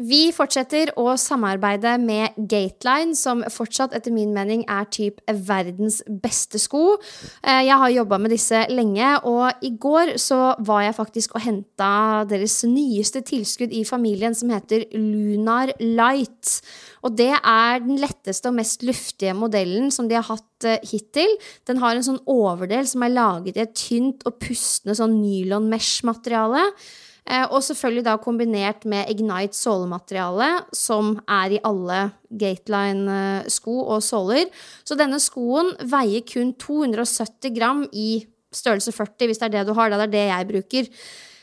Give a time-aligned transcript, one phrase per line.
[0.00, 6.56] Vi fortsetter å samarbeide med Gateline, som fortsatt etter min mening er typ verdens beste
[6.62, 6.96] sko.
[7.44, 11.44] Eh, Jeg har jobba med disse lenge, og i går så var jeg faktisk og
[11.44, 16.62] henta deres nyeste tilskudd i familien, som heter Lunar Light.
[17.04, 21.36] Og det er den letteste og mest luftige modellen som de har hatt eh, hittil.
[21.68, 25.68] Den har en sånn overdel som er laget i et tynt og pustende sånn nylon
[25.68, 26.70] mesh-materiale.
[26.70, 27.09] Eh,
[27.50, 32.02] og selvfølgelig da kombinert med Ignite sålemateriale, som er i alle
[32.40, 34.50] Gateline-sko og såler.
[34.82, 39.74] Så denne skoen veier kun 270 gram i størrelse 40, hvis det er det du
[39.78, 39.90] har.
[39.90, 40.94] Det er det jeg bruker.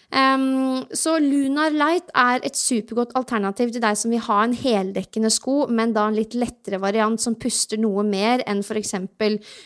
[0.08, 5.32] Um, så Lunar Light er et supergodt alternativ til deg som vil ha en heldekkende
[5.34, 8.96] sko, men da en litt lettere variant som puster noe mer enn f.eks.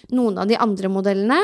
[0.09, 1.37] noen av de andre modellene.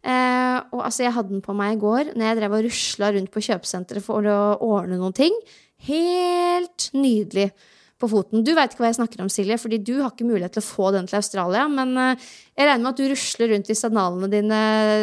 [0.00, 3.10] Eh, og altså, jeg hadde den på meg i går når jeg drev og rusla
[3.16, 5.36] rundt på kjøpesenteret for å ordne noen ting.
[5.88, 7.50] Helt nydelig
[8.00, 8.44] på foten.
[8.44, 10.66] Du veit ikke hva jeg snakker om, Silje, fordi du har ikke mulighet til å
[10.66, 11.66] få den til Australia.
[11.68, 14.60] Men eh, jeg regner med at du rusler rundt i sandalene dine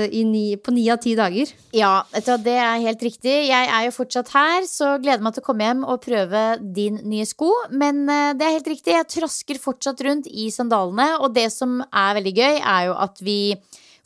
[0.10, 1.54] i ni, på ni av ti dager.
[1.78, 3.36] Ja, det er helt riktig.
[3.52, 7.02] Jeg er jo fortsatt her, så gleder meg til å komme hjem og prøve din
[7.06, 7.52] nye sko.
[7.70, 11.12] Men eh, det er helt riktig, jeg trasker fortsatt rundt i sandalene.
[11.22, 13.42] Og det som er veldig gøy, er jo at vi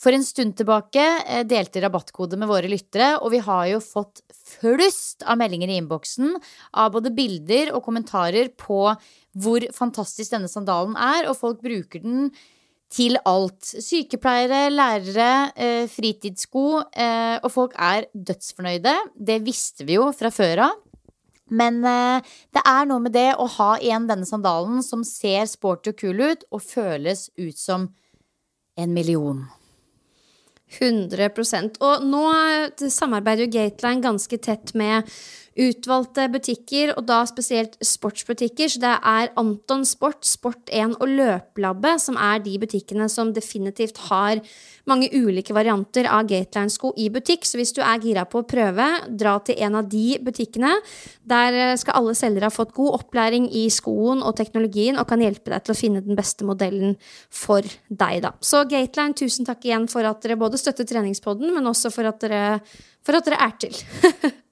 [0.02, 4.24] for en stund tilbake eh, delte rabattkode med våre lyttere, og vi har jo fått
[4.34, 6.34] flust av meldinger i innboksen
[6.82, 8.82] av både bilder og kommentarer på
[9.42, 12.32] hvor fantastisk denne sandalen er, og folk bruker den
[12.92, 13.62] til alt.
[13.64, 18.98] Sykepleiere, lærere, eh, fritidssko, eh, og folk er dødsfornøyde.
[19.16, 20.82] Det visste vi jo fra før av.
[21.52, 25.98] Men det er noe med det å ha igjen denne sandalen som ser sporty og
[26.00, 27.90] kul ut, og føles ut som
[28.80, 29.50] en million.
[30.80, 35.10] 100% Og nå eh, samarbeider jo Gateline ganske tett med
[35.60, 38.70] utvalgte butikker, og da spesielt sportsbutikker.
[38.72, 44.40] Så det er Anton Sport, Sport1 og Løplabbet som er de butikkene som definitivt har
[44.90, 47.46] mange ulike varianter av Gateline-sko i butikk.
[47.48, 50.74] Så hvis du er gira på å prøve, dra til en av de butikkene.
[51.28, 55.22] Der eh, skal alle selgere ha fått god opplæring i skoen og teknologien og kan
[55.24, 56.96] hjelpe deg til å finne den beste modellen
[57.28, 58.34] for deg, da.
[58.40, 62.24] Så Gateline, tusen takk igjen for at dere både støtter treningspodden, men også for at
[62.24, 62.62] dere,
[63.06, 63.78] for at dere er til.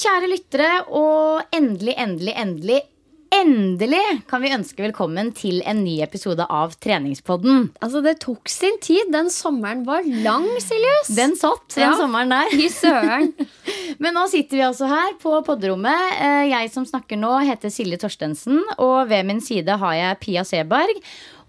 [0.00, 2.80] kjære lyttere, og endelig, endelig, endelig
[3.30, 7.68] Endelig kan vi ønske velkommen til en ny episode av Treningspodden.
[7.78, 9.06] Altså, det tok sin tid.
[9.14, 11.12] Den sommeren var lang, Siljus.
[11.14, 11.92] Den satt, den Ja.
[11.94, 12.50] sommeren der.
[12.50, 13.30] Fy søren.
[14.02, 16.18] Men nå sitter vi altså her på podderommet.
[16.18, 20.42] Eh, Jeg som snakker nå, heter Silje Torstensen, og ved min side har jeg Pia
[20.42, 20.98] Seberg.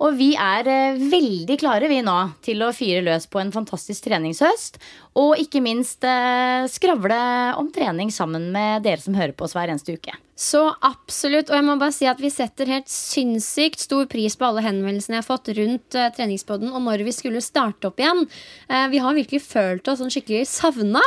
[0.02, 4.06] Og vi er eh, veldig klare vi nå til å fyre løs på en fantastisk
[4.06, 4.78] treningshøst.
[5.20, 7.22] Og ikke minst eh, skravle
[7.60, 10.16] om trening sammen med dere som hører på oss hver eneste uke.
[10.42, 11.52] Så absolutt.
[11.52, 15.20] Og jeg må bare si at vi setter helt sinnssykt stor pris på alle henvendelsene
[15.20, 18.24] jeg har fått rundt uh, treningspodden og når vi skulle starte opp igjen.
[18.66, 21.04] Eh, vi har virkelig følt oss sånn skikkelig savna.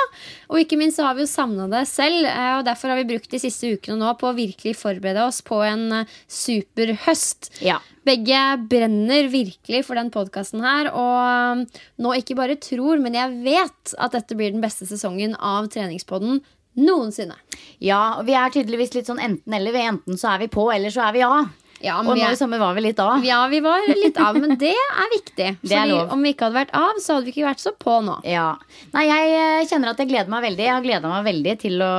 [0.52, 2.28] Og ikke minst så har vi jo savna det selv.
[2.30, 5.42] eh, og derfor har vi brukt de siste ukene nå på å virkelig forberede oss
[5.42, 7.50] på en uh, super høst.
[7.64, 7.80] Ja.
[8.04, 10.92] Begge brenner virkelig for den podkasten her.
[10.92, 11.64] Og
[12.04, 16.42] nå ikke bare tror, men jeg vet at dette blir den beste sesongen av treningspodden
[16.74, 17.36] noensinne.
[17.82, 19.76] Ja, og vi er tydeligvis litt sånn enten-eller.
[19.84, 21.52] Enten så er vi på, eller så er vi av.
[21.84, 23.24] Ja, men Og nå i sommer var vi litt av.
[23.26, 25.48] Ja, vi var litt av, men det er viktig.
[25.64, 26.12] Det er Fordi lov.
[26.14, 28.14] om vi ikke hadde vært av, så hadde vi ikke vært så på nå.
[28.28, 28.46] Ja.
[28.94, 30.64] Nei, jeg eh, kjenner at jeg gleder meg veldig.
[30.64, 31.90] Jeg har gleda meg veldig til å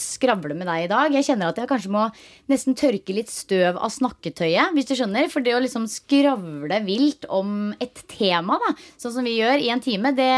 [0.00, 1.18] skravle med deg i dag.
[1.18, 2.06] Jeg kjenner at jeg kanskje må
[2.52, 5.28] nesten tørke litt støv av snakketøyet, hvis du skjønner.
[5.32, 9.72] For det å liksom skravle vilt om et tema, da, sånn som vi gjør i
[9.74, 10.32] en time, det,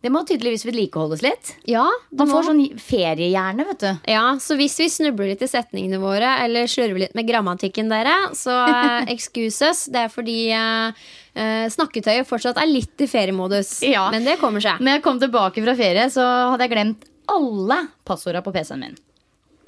[0.00, 1.50] det må tydeligvis vedlikeholdes litt.
[1.68, 3.90] Ja, Man må- får sånn feriehjerne, vet du.
[4.08, 8.14] Ja, så hvis vi snubler litt i setningene våre, eller slurver litt med grammatikken dere,
[8.36, 9.84] så uh, excuses.
[9.92, 13.82] Det er fordi uh, snakketøyet fortsatt er litt i feriemodus.
[13.84, 14.08] Ja.
[14.14, 14.80] Men det kommer seg.
[14.80, 16.24] Når jeg kom tilbake fra ferie, så
[16.54, 18.98] hadde jeg glemt alle passorda på PC-en min.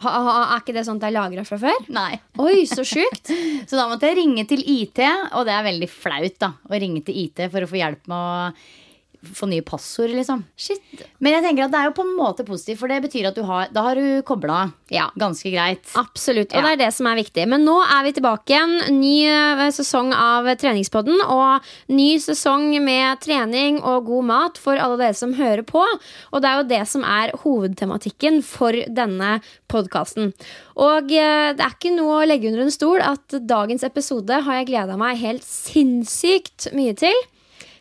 [0.02, 1.84] Ha, ha, er ikke det at det er lagra fra før?
[1.94, 2.16] Nei.
[2.42, 3.28] Oi, så sjukt.
[3.68, 4.98] Så da måtte jeg ringe til IT,
[5.36, 8.16] og det er veldig flaut da, å ringe til IT for å få hjelp med
[8.18, 8.80] å
[9.22, 10.44] få nye passord, liksom.
[10.58, 10.80] Shit.
[11.22, 13.36] Men jeg tenker at det er jo på en måte positivt, for det betyr at
[13.38, 15.08] du har, da har du kobla Ja.
[15.16, 15.84] ganske greit.
[15.96, 16.62] Absolutt, og Ja.
[16.62, 17.46] det er det som er viktig.
[17.48, 18.74] Men nå er vi tilbake igjen.
[19.00, 21.20] Ny eh, sesong av Treningspodden.
[21.22, 25.84] Og ny sesong med trening og god mat for alle dere som hører på.
[26.32, 30.32] Og det er jo det som er hovedtematikken for denne podkasten.
[30.76, 34.54] Og eh, det er ikke noe å legge under en stol at dagens episode har
[34.60, 37.14] jeg gleda meg helt sinnssykt mye til.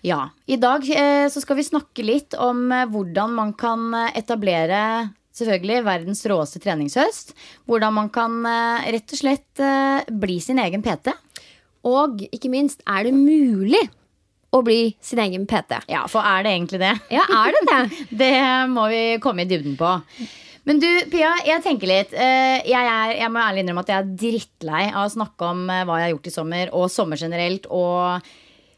[0.01, 0.29] Ja.
[0.45, 5.11] I dag eh, så skal vi snakke litt om eh, hvordan man kan eh, etablere
[5.37, 7.35] selvfølgelig verdens råeste treningshøst.
[7.69, 9.65] Hvordan man kan eh, rett og slett
[10.09, 11.13] bli sin egen PT.
[11.87, 13.81] Og ikke minst, er det mulig
[14.51, 15.83] å bli sin egen PT?
[15.89, 16.95] Ja, for er det egentlig det?
[17.13, 17.81] Ja, er det det?
[18.25, 18.35] Det
[18.73, 19.95] må vi komme i dybden på.
[20.67, 22.11] Men du, Pia, jeg tenker litt.
[22.13, 25.97] Jeg, er, jeg må ærlig innrømme at jeg er drittlei av å snakke om hva
[25.97, 27.65] jeg har gjort i sommer, og sommer generelt.
[27.73, 28.29] Og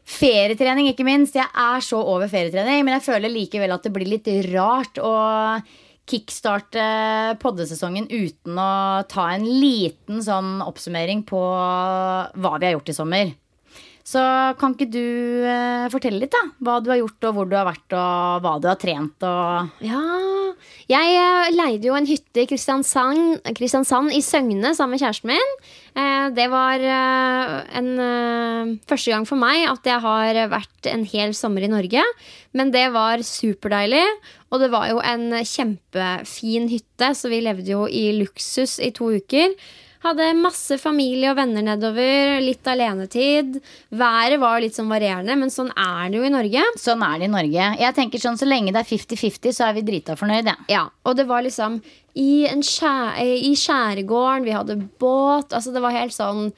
[0.04, 1.36] ferietrening, ikke minst.
[1.38, 5.14] Jeg er så over ferietrening, men jeg føler likevel at det blir litt rart å
[6.04, 6.84] kickstarte
[7.40, 13.32] poddesesongen uten å ta en liten sånn oppsummering på hva vi har gjort i sommer.
[14.04, 14.20] Så
[14.60, 15.00] kan ikke du
[15.48, 16.42] eh, fortelle litt, da?
[16.60, 19.84] Hva du har gjort, og hvor du har vært, og hva du har trent, og
[19.88, 20.33] Ja
[20.90, 25.54] Jeg eh, leide jo en hytte i Kristiansand, Kristiansand i Søgne sammen med kjæresten min.
[25.96, 31.36] Eh, det var eh, en første gang for meg at jeg har vært en hel
[31.36, 32.04] sommer i Norge.
[32.52, 34.04] Men det var superdeilig.
[34.52, 39.10] Og det var jo en kjempefin hytte, så vi levde jo i luksus i to
[39.16, 39.56] uker.
[40.04, 43.56] Hadde masse familie og venner nedover, litt alenetid.
[43.96, 46.64] Været var litt sånn varierende, men sånn er det jo i Norge.
[46.80, 47.68] Sånn er det i Norge.
[47.80, 50.50] Jeg tenker sånn, Så lenge det er 50-50, så er vi drita fornøyd.
[50.50, 50.56] Ja.
[50.68, 51.80] Ja, og det var liksom
[52.14, 55.54] i, en skjær, i skjærgården, vi hadde båt.
[55.56, 56.52] Altså det var helt sånn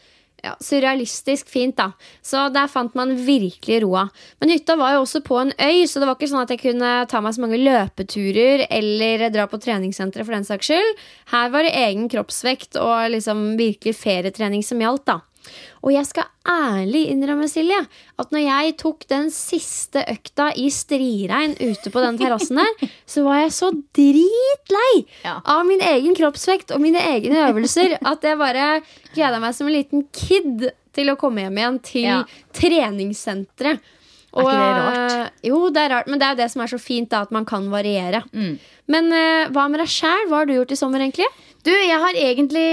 [0.46, 1.90] ja, surrealistisk fint, da.
[2.24, 4.06] Så der fant man virkelig roa.
[4.40, 6.62] Men hytta var jo også på en øy, så det var ikke sånn at jeg
[6.62, 11.06] kunne ta meg så mange løpeturer eller dra på treningssenteret for den saks skyld.
[11.34, 15.20] Her var det egen kroppsvekt og liksom virkelig ferietrening som gjaldt, da.
[15.82, 17.78] Og jeg skal ærlig innrømme, Silje,
[18.18, 23.22] at når jeg tok den siste økta i striregn ute på den terrassen der, så
[23.26, 25.36] var jeg så dritlei Ja.
[25.44, 28.68] av min egen kroppsvekt og mine egne øvelser at jeg bare
[29.14, 32.22] gleda meg som en liten kid til å komme hjem igjen til Ja.
[32.56, 33.80] treningssenteret.
[34.34, 35.12] Er ikke det rart?
[35.12, 37.22] eh, Jo, det er rart, men det er jo det som er så fint, da,
[37.22, 38.24] at man kan variere.
[38.32, 38.56] Mm.
[38.92, 40.26] Men uh, hva med deg sjæl?
[40.28, 41.28] Hva har du gjort i sommer, egentlig?
[41.66, 42.64] Du, jeg har egentlig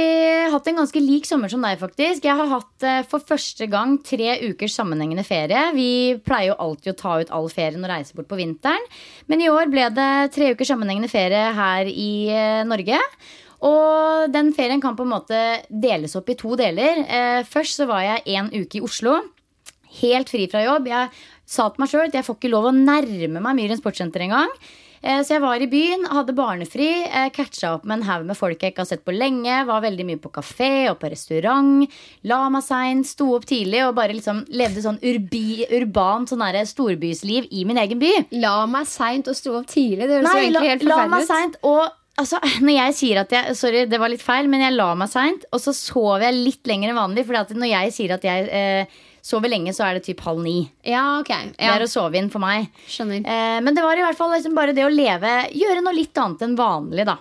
[0.54, 2.26] hatt en ganske lik sommer som deg, faktisk.
[2.28, 5.64] Jeg har hatt uh, for første gang tre ukers sammenhengende ferie.
[5.74, 5.88] Vi
[6.26, 8.86] pleier jo alltid å ta ut all ferien og reise bort på vinteren.
[9.32, 13.00] Men i år ble det tre ukers sammenhengende ferie her i uh, Norge.
[13.64, 15.40] Og den ferien kan på en måte
[15.72, 17.06] deles opp i to deler.
[17.48, 19.14] Først så var jeg en uke i Oslo.
[20.02, 20.90] Helt fri fra jobb.
[20.92, 21.08] Jeg
[21.46, 24.52] sa til meg sjøl at jeg får ikke lov å nærme meg Myren sportssenter engang.
[25.04, 28.38] Eh, Så jeg var i byen, hadde barnefri, eh, catcha opp med en haug med
[28.40, 29.66] folk jeg ikke har sett på lenge.
[29.68, 31.90] Var veldig mye på kafé og på restaurant.
[32.24, 37.50] La meg seint, sto opp tidlig og bare liksom levde sånn urbi, urbant sånn storbysliv
[37.52, 38.14] i min egen by.
[38.40, 40.08] La meg seint og sto opp tidlig.
[40.08, 41.28] Det høres Nei, la, egentlig la meg forferdelig ut.
[41.28, 41.58] seint.
[41.64, 41.92] Og
[42.24, 45.10] altså, når jeg sier at jeg Sorry, det var litt feil, men jeg la meg
[45.12, 45.44] seint.
[45.52, 47.26] Og så sov jeg litt lenger enn vanlig.
[47.28, 48.86] For når jeg sier at jeg eh,
[49.24, 50.58] sover lenge, så er det typ halv ni.
[50.84, 51.30] Ja, ok.
[51.56, 52.68] Det er å sove inn for meg.
[52.92, 53.24] skjønner.
[53.24, 56.18] Eh, men det var i hvert fall liksom bare det å leve Gjøre noe litt
[56.20, 57.18] annet enn vanlig, da.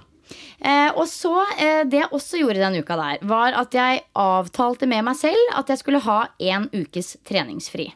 [0.63, 4.87] Eh, og så, eh, Det jeg også gjorde den uka der, var at jeg avtalte
[4.89, 7.93] med meg selv at jeg skulle ha en ukes treningsfri.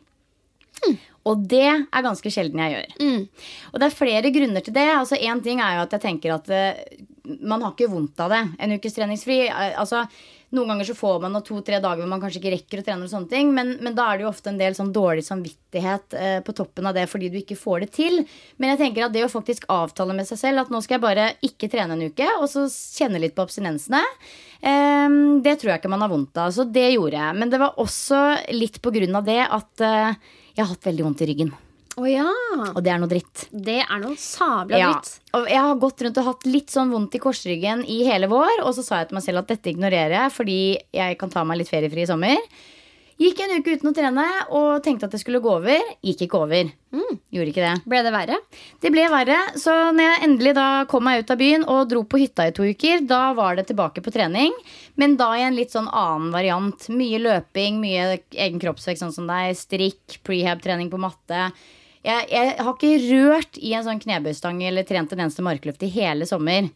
[1.27, 3.27] Og det er ganske sjelden jeg gjør.
[3.73, 4.87] Og det er flere grunner til det.
[4.95, 6.77] Altså Én ting er jo at jeg tenker at eh,
[7.43, 8.43] man har ikke vondt av det.
[8.63, 9.41] En ukes treningsfri.
[9.49, 10.05] eh, Altså,
[10.55, 13.11] noen ganger så får man to-tre dager hvor man kanskje ikke rekker å trene, og
[13.11, 16.38] sånne ting, men, men da er det jo ofte en del sånn dårlig samvittighet eh,
[16.47, 18.21] på toppen av det fordi du ikke får det til.
[18.62, 21.07] Men jeg tenker at det å faktisk avtale med seg selv at nå skal jeg
[21.07, 24.03] bare ikke trene en uke, og så kjenne litt på abstinensene,
[24.62, 26.55] eh, det tror jeg ikke man har vondt av.
[26.55, 27.38] Så det gjorde jeg.
[27.43, 28.23] Men det var også
[28.55, 31.57] litt på grunn av det at eh, jeg har hatt veldig vondt i ryggen.
[31.97, 32.26] Å ja.
[32.75, 33.47] Og det er noe dritt.
[33.50, 35.15] Det er noe sabla Ja, dritt.
[35.38, 38.61] og jeg har gått rundt og hatt litt sånn vondt i korsryggen i hele vår.
[38.67, 40.59] Og så sa jeg til meg selv at dette ignorerer jeg fordi
[40.93, 42.37] jeg kan ta meg litt feriefri i sommer.
[43.17, 45.81] Gikk en uke uten å trene og tenkte at det skulle gå over.
[46.05, 46.69] Gikk ikke over.
[47.33, 47.71] Gjorde ikke det.
[47.88, 48.37] Ble det verre?
[48.85, 52.03] Det ble verre, så når jeg endelig da kom meg ut av byen og dro
[52.05, 54.53] på hytta i to uker, da var det tilbake på trening.
[55.00, 56.91] Men da i en litt sånn annen variant.
[56.93, 59.57] Mye løping, mye egen kroppsvekt, sånn som deg.
[59.57, 61.47] Strikk, prehab-trening på matte.
[62.07, 65.91] Jeg, jeg har ikke rørt i en sånn knebøystang eller trent en eneste markløft i
[65.91, 66.69] hele sommer.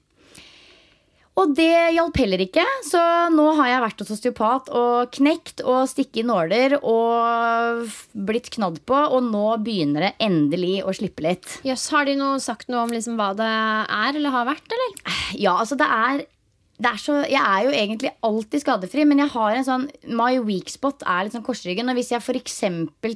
[1.38, 3.00] Og det hjalp heller ikke, så
[3.32, 8.80] nå har jeg vært hos osteopat og knekt og stikket i nåler og blitt knadd
[8.88, 11.46] på, og nå begynner det endelig å slippe litt.
[11.64, 15.16] Yes, Har de noe, sagt noe om liksom hva det er eller har vært, eller?
[15.38, 16.26] Ja, altså det er,
[16.88, 20.70] er så, Jeg er jo egentlig alltid skadefri, men jeg har en sånn My weak
[20.72, 21.90] spot er litt sånn korsryggen.
[21.90, 22.58] Og hvis jeg f.eks.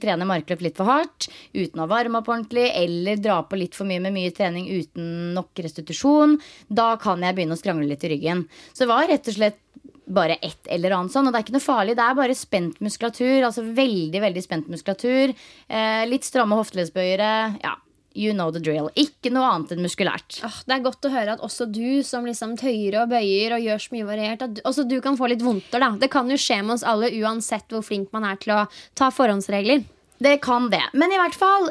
[0.02, 3.88] trener markløp litt for hardt uten å varme opp ordentlig, eller dra på litt for
[3.88, 8.12] mye med mye trening uten nok restitusjon, da kan jeg begynne å skrangle litt i
[8.12, 8.44] ryggen.
[8.72, 9.60] Så det var rett og slett
[10.04, 11.28] bare ett eller annet sånn.
[11.28, 11.96] Og det er ikke noe farlig.
[11.96, 13.38] Det er bare spent muskulatur.
[13.46, 15.32] Altså veldig, veldig spent muskulatur.
[15.68, 17.32] Eh, litt stramme hofteleddsbøyere.
[17.64, 17.74] Ja,
[18.14, 18.90] you know the drill.
[18.98, 20.40] Ikke noe annet enn muskulært.
[20.46, 23.66] Oh, det er godt å høre at også du som liksom tøyer og bøyer og
[23.66, 25.82] gjør så mye variert, at du, også du kan få litt vondter.
[25.82, 25.92] da.
[26.00, 28.64] Det kan jo skje med oss alle uansett hvor flink man er til å
[28.98, 29.84] ta forhåndsregler.
[30.24, 30.84] Det kan det.
[30.94, 31.68] Men i hvert fall,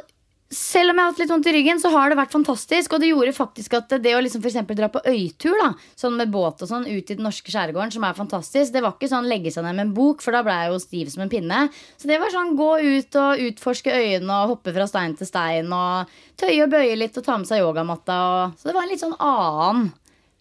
[0.56, 2.94] selv om jeg har hatt litt vondt i ryggen, så har det vært fantastisk.
[2.94, 6.32] Og det gjorde faktisk at det å liksom for dra på øytur, da, sånn med
[6.34, 9.30] båt og sånn, ut i den norske skjærgården, som er fantastisk, det var ikke sånn
[9.30, 11.64] legge seg ned med en bok, for da ble jeg jo stiv som en pinne.
[11.98, 15.74] Så det var sånn gå ut og utforske øyene og hoppe fra stein til stein
[15.74, 18.22] og tøye og bøye litt og ta med seg yogamatta.
[18.30, 18.58] Og...
[18.60, 19.92] Så det var en litt sånn annen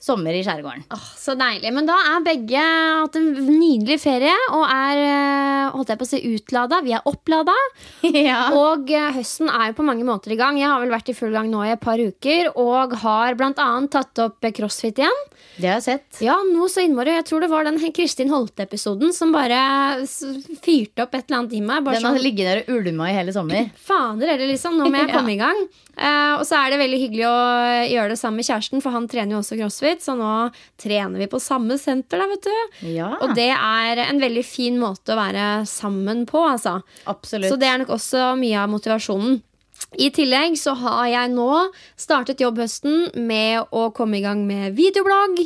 [0.03, 0.83] sommer i skjærgården.
[0.95, 1.71] Oh, så deilig.
[1.77, 6.11] Men da er begge hatt en nydelig ferie og er eh, holdt jeg på å
[6.11, 6.81] si, utlada.
[6.83, 7.55] Vi er opplada.
[8.11, 8.49] ja.
[8.59, 10.59] Og eh, høsten er jo på mange måter i gang.
[10.59, 13.69] Jeg har vel vært i full gang nå i et par uker og har bl.a.
[13.95, 15.23] tatt opp eh, crossfit igjen.
[15.57, 16.23] Det har jeg sett.
[16.25, 17.15] Ja, noe så innmari.
[17.21, 19.61] Jeg tror det var den Kristin Holte-episoden som bare
[20.07, 21.87] fyrte opp et eller annet i meg.
[21.87, 23.71] Den har sånn, ligget der og ulma i hele sommer.
[23.89, 24.79] Fader heller, liksom.
[24.81, 25.17] Nå må jeg Ja.
[25.19, 25.63] komme i gang.
[25.93, 27.41] Uh, og så er det veldig hyggelig å
[27.93, 29.92] gjøre det sammen med kjæresten, for han trener jo også crossfit.
[30.01, 32.89] Så nå trener vi på samme senter, da, vet du.
[32.95, 36.79] Ja, Og det er en veldig fin måte å være sammen på, altså.
[37.05, 37.51] absolutt.
[37.53, 39.43] Så det er nok også mye av motivasjonen.
[40.01, 41.51] I tillegg så har jeg nå
[42.01, 45.43] startet jobbhøsten med å komme i gang med videoblogg.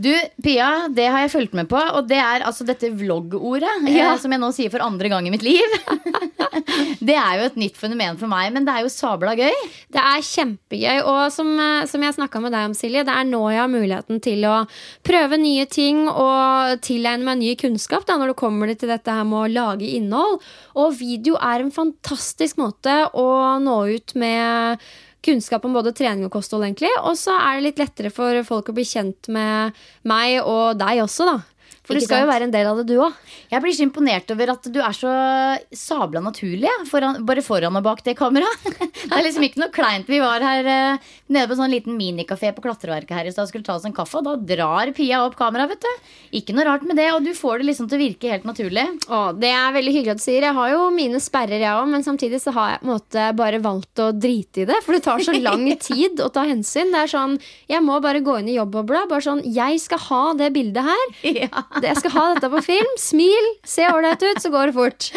[0.00, 0.08] Du,
[0.42, 4.14] Pia, det har jeg fulgt med på, og det er altså dette vlogg-ordet, Ja.
[4.14, 5.74] eh, som jeg nå sier for andre gang i mitt liv.
[7.08, 9.52] det er jo et nytt fenomen for meg, men det er jo sabla gøy.
[9.92, 11.02] Det er kjempegøy.
[11.04, 13.70] Og som, eh, som jeg snakka med deg om, Silje, det er nå jeg har
[13.70, 14.56] muligheten til å
[15.06, 19.28] prøve nye ting og tilegne meg ny kunnskap da, når det kommer til dette her
[19.28, 20.40] med å lage innhold.
[20.74, 23.28] Og video er en fantastisk måte å
[23.62, 24.80] nå ut med
[25.24, 26.90] kunnskap om både trening og kosthold, egentlig.
[27.06, 31.04] Og så er det litt lettere for folk å bli kjent med meg og deg
[31.04, 31.36] også, da.
[31.82, 33.16] For Ikke du skal jo være en del av det, du òg.
[33.50, 35.12] Jeg blir så imponert over at du er så
[35.74, 38.68] sabla naturlig, foran, bare foran og bak det kameraet.
[39.08, 40.06] det er liksom ikke noe kleint.
[40.06, 43.48] Vi var her eh, nede på en sånn liten minikafé på Klatreverket her i stad
[43.48, 46.12] og skulle ta oss en kaffe, og da drar Pia opp kameraet, vet du.
[46.38, 48.86] Ikke noe rart med det, og du får det liksom til å virke helt naturlig.
[49.10, 50.46] Å, det er veldig hyggelig at du sier.
[50.46, 53.26] Jeg har jo mine sperrer, jeg òg, men samtidig så har jeg på en måte
[53.42, 54.78] bare valgt å drite i det.
[54.86, 56.94] For det tar så lang tid å ta hensyn.
[56.94, 57.36] Det er sånn,
[57.66, 59.08] Jeg må bare gå inn i jobbobla.
[59.10, 61.06] Bare sånn, Jeg skal ha det bildet her.
[61.42, 61.64] Ja.
[61.88, 62.92] Jeg skal ha dette på film.
[63.00, 65.08] Smil, se ålreit ut, så går det fort.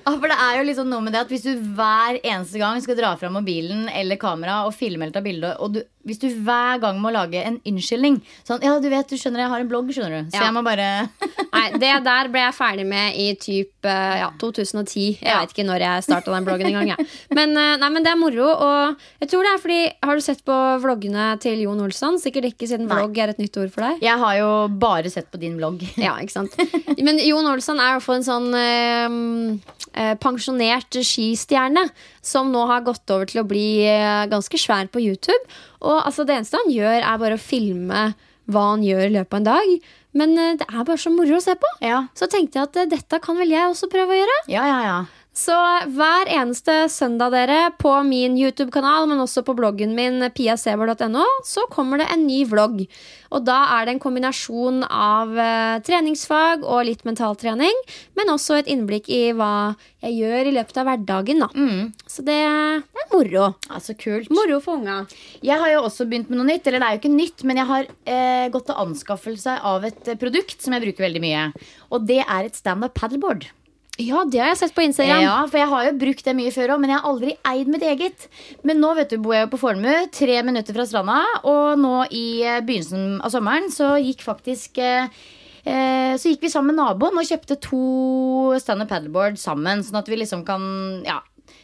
[0.00, 2.80] Ja, for det er jo liksom noe med det at Hvis du hver eneste gang
[2.82, 6.78] skal dra fram mobilen eller kamera og filme ta bilde, og du, hvis du hver
[6.80, 9.90] gang må lage en unnskyldning Sånn, ja, du vet, du skjønner, jeg har en blogg,
[9.92, 10.30] skjønner du.
[10.32, 10.46] Så Ja.
[10.48, 10.86] jeg må bare
[11.52, 15.18] Nei, Det der ble jeg ferdig med i typ eh, ja, 2010.
[15.20, 15.40] Jeg Ja.
[15.42, 16.92] vet ikke når jeg starta den bloggen engang.
[16.96, 17.06] jeg.
[17.36, 18.46] Men, eh, nei, men det er moro.
[18.54, 22.16] Og jeg tror det er fordi Har du sett på vloggene til Jon Olsson?
[22.22, 22.96] Sikkert ikke siden Nei.
[22.96, 24.00] vlogg er et nytt ord for deg.
[24.02, 25.82] Jeg har jo bare sett på din vlogg.
[26.00, 26.56] Ja, ikke sant?
[26.98, 31.84] Men Jon Olsson er jo hvert en sånn øh, pensjonert skistjerne
[32.22, 35.40] som nå har gått over til å bli eh, ganske svær på YouTube.
[35.80, 38.10] Og altså, det eneste han gjør, er bare å filme
[38.50, 39.88] hva han gjør i løpet av en dag.
[40.20, 41.70] Men eh, det er bare så moro å se på.
[41.86, 44.38] Ja, Så tenkte jeg at eh, dette kan vel jeg også prøve å gjøre.
[44.52, 45.00] ja, ja, ja.
[45.30, 45.54] Så
[45.94, 52.02] hver eneste søndag dere på min YouTube-kanal, men også på bloggen min piasever.no, så kommer
[52.02, 52.82] det en ny vlogg.
[53.30, 57.78] Og da er det en kombinasjon av eh, treningsfag og litt mentaltrening,
[58.18, 61.44] men også et innblikk i hva jeg gjør i løpet av hverdagen.
[61.46, 61.48] Da.
[62.10, 62.40] Så det,
[62.90, 63.46] det er moro.
[63.70, 64.32] Altså, kult.
[64.34, 65.04] Moro for unga.
[65.46, 66.66] Jeg har jo også begynt med noe nytt.
[66.66, 70.12] Eller det er jo ikke nytt, men jeg har eh, gått til anskaffelse av et
[70.20, 71.46] produkt som jeg bruker veldig mye.
[71.94, 73.46] Og det er et standup paddleboard.
[74.00, 75.22] Ja, det har jeg sett på Instagram.
[75.24, 77.70] Ja, for jeg har jo brukt det mye før òg, men jeg har aldri eid
[77.72, 78.28] mitt eget.
[78.66, 81.20] Men nå vet du, bor jeg jo på Fornebu, tre minutter fra stranda.
[81.50, 85.10] Og nå i eh, begynnelsen av sommeren så gikk faktisk eh,
[85.64, 87.82] eh, så gikk vi sammen med naboen og kjøpte to
[88.62, 89.84] stand-up paddleboard sammen.
[89.86, 90.62] Sånn at vi liksom kan
[91.06, 91.20] ja,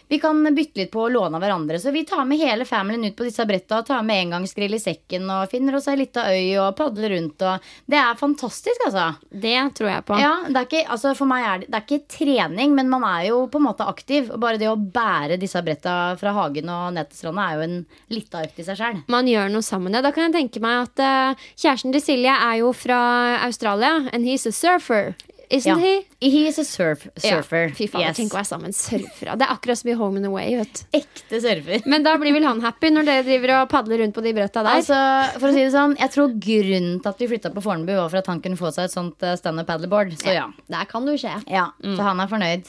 [0.08, 1.80] vi kan bytte litt på å låne av hverandre.
[1.82, 3.82] Så vi tar med hele familien ut på disse bretta.
[3.82, 7.42] Tar med engangsgrill i sekken og finner oss ei lita øy og padler rundt.
[7.42, 9.08] Og det er fantastisk, altså.
[9.30, 10.18] Det tror jeg på.
[10.22, 13.06] Ja, det er ikke, altså for meg er det, det er ikke trening, men man
[13.08, 14.30] er jo på en måte aktiv.
[14.30, 17.66] Og bare det å bære disse bretta fra hagen og ned til stranda er jo
[17.66, 17.78] en
[18.14, 19.02] lita økt i seg sjøl.
[19.12, 19.96] Man gjør noe sammen.
[19.96, 20.04] Ja.
[20.06, 23.00] Da kan jeg tenke meg at uh, kjæresten til Silje er jo fra
[23.46, 25.16] Australia, and he's a surfer.
[25.50, 25.76] Isn't Ja.
[25.76, 26.06] he?
[26.20, 27.68] He is a surf, surfer.
[27.68, 28.16] Ja, fy faen, Yes.
[28.16, 29.36] tenk å være sammen surfere.
[29.38, 30.56] Det er akkurat som i Home and Away.
[30.56, 30.84] Vet.
[30.92, 31.82] Ekte surfer.
[31.86, 34.62] Men da blir vel han happy når dere driver og padler rundt på de brøtta
[34.64, 34.80] der.
[34.80, 37.94] Altså, for å si det sånn, Jeg tror grunnen til at vi flytta på Fornebu,
[37.96, 40.12] var for at han kunne få seg et sånt standup stand-up paddleboard.
[40.18, 40.48] Så ja.
[40.68, 41.42] Der kan du skje.
[41.48, 42.64] Ja, Så han er fornøyd.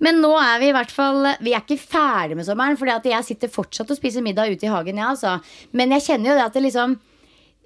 [0.00, 3.24] Men nå er vi i hvert fall Vi er ikke ferdig med sommeren, for jeg
[3.24, 4.96] sitter fortsatt og spiser middag ute i hagen.
[4.96, 5.40] Ja, altså.
[5.72, 6.98] Men jeg kjenner jo det at det liksom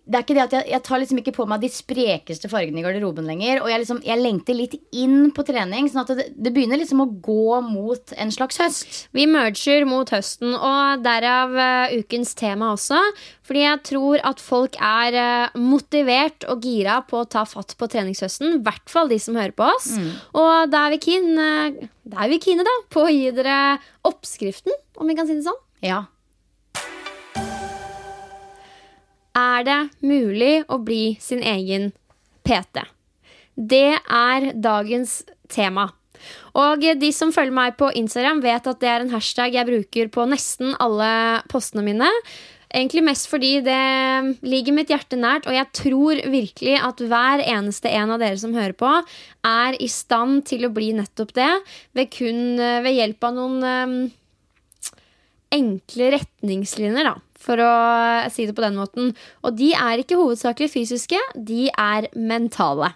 [0.03, 2.81] det er ikke det at jeg, jeg tar liksom ikke på meg de sprekeste fargene
[2.81, 3.61] i garderoben lenger.
[3.63, 7.05] Og jeg, liksom, jeg lengter litt inn på trening, sånn at det, det begynner liksom
[7.05, 9.05] å gå mot en slags høst.
[9.15, 12.99] Vi merger mot høsten, og derav uh, ukens tema også.
[13.47, 17.91] Fordi jeg tror at folk er uh, motivert og gira på å ta fatt på
[17.95, 18.59] treningshøsten.
[18.59, 19.93] I hvert fall de som hører på oss.
[20.35, 23.79] Og da er vi keen, uh, da er vi keene da, på å gi dere
[24.09, 25.63] oppskriften, om vi kan si det sånn.
[25.87, 26.09] Ja.
[29.39, 31.91] Er det mulig å bli sin egen
[32.45, 32.85] PT?
[33.57, 35.23] Det er dagens
[35.53, 35.89] tema.
[36.57, 40.11] Og de som følger meg på Instagram, vet at det er en hashtag jeg bruker
[40.13, 41.13] på nesten alle
[41.51, 42.11] postene mine.
[42.73, 43.81] Egentlig mest fordi det
[44.49, 48.55] ligger mitt hjerte nært, og jeg tror virkelig at hver eneste en av dere som
[48.57, 48.93] hører på,
[49.45, 51.51] er i stand til å bli nettopp det
[51.97, 53.99] ved kun ved hjelp av noen um,
[55.53, 57.73] enkle retningslinjer, da, for å
[58.33, 59.13] si det på den måten.
[59.43, 62.93] Og de er ikke hovedsakelig fysiske, de er mentale.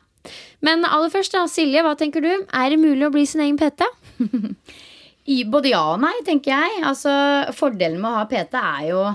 [0.65, 2.33] Men aller først, da, Silje, hva tenker du?
[2.33, 3.87] Er det mulig å bli sin egen PT?
[5.53, 6.83] Både ja og nei, tenker jeg.
[6.87, 7.13] Altså,
[7.57, 9.07] Fordelen med å ha PT er jo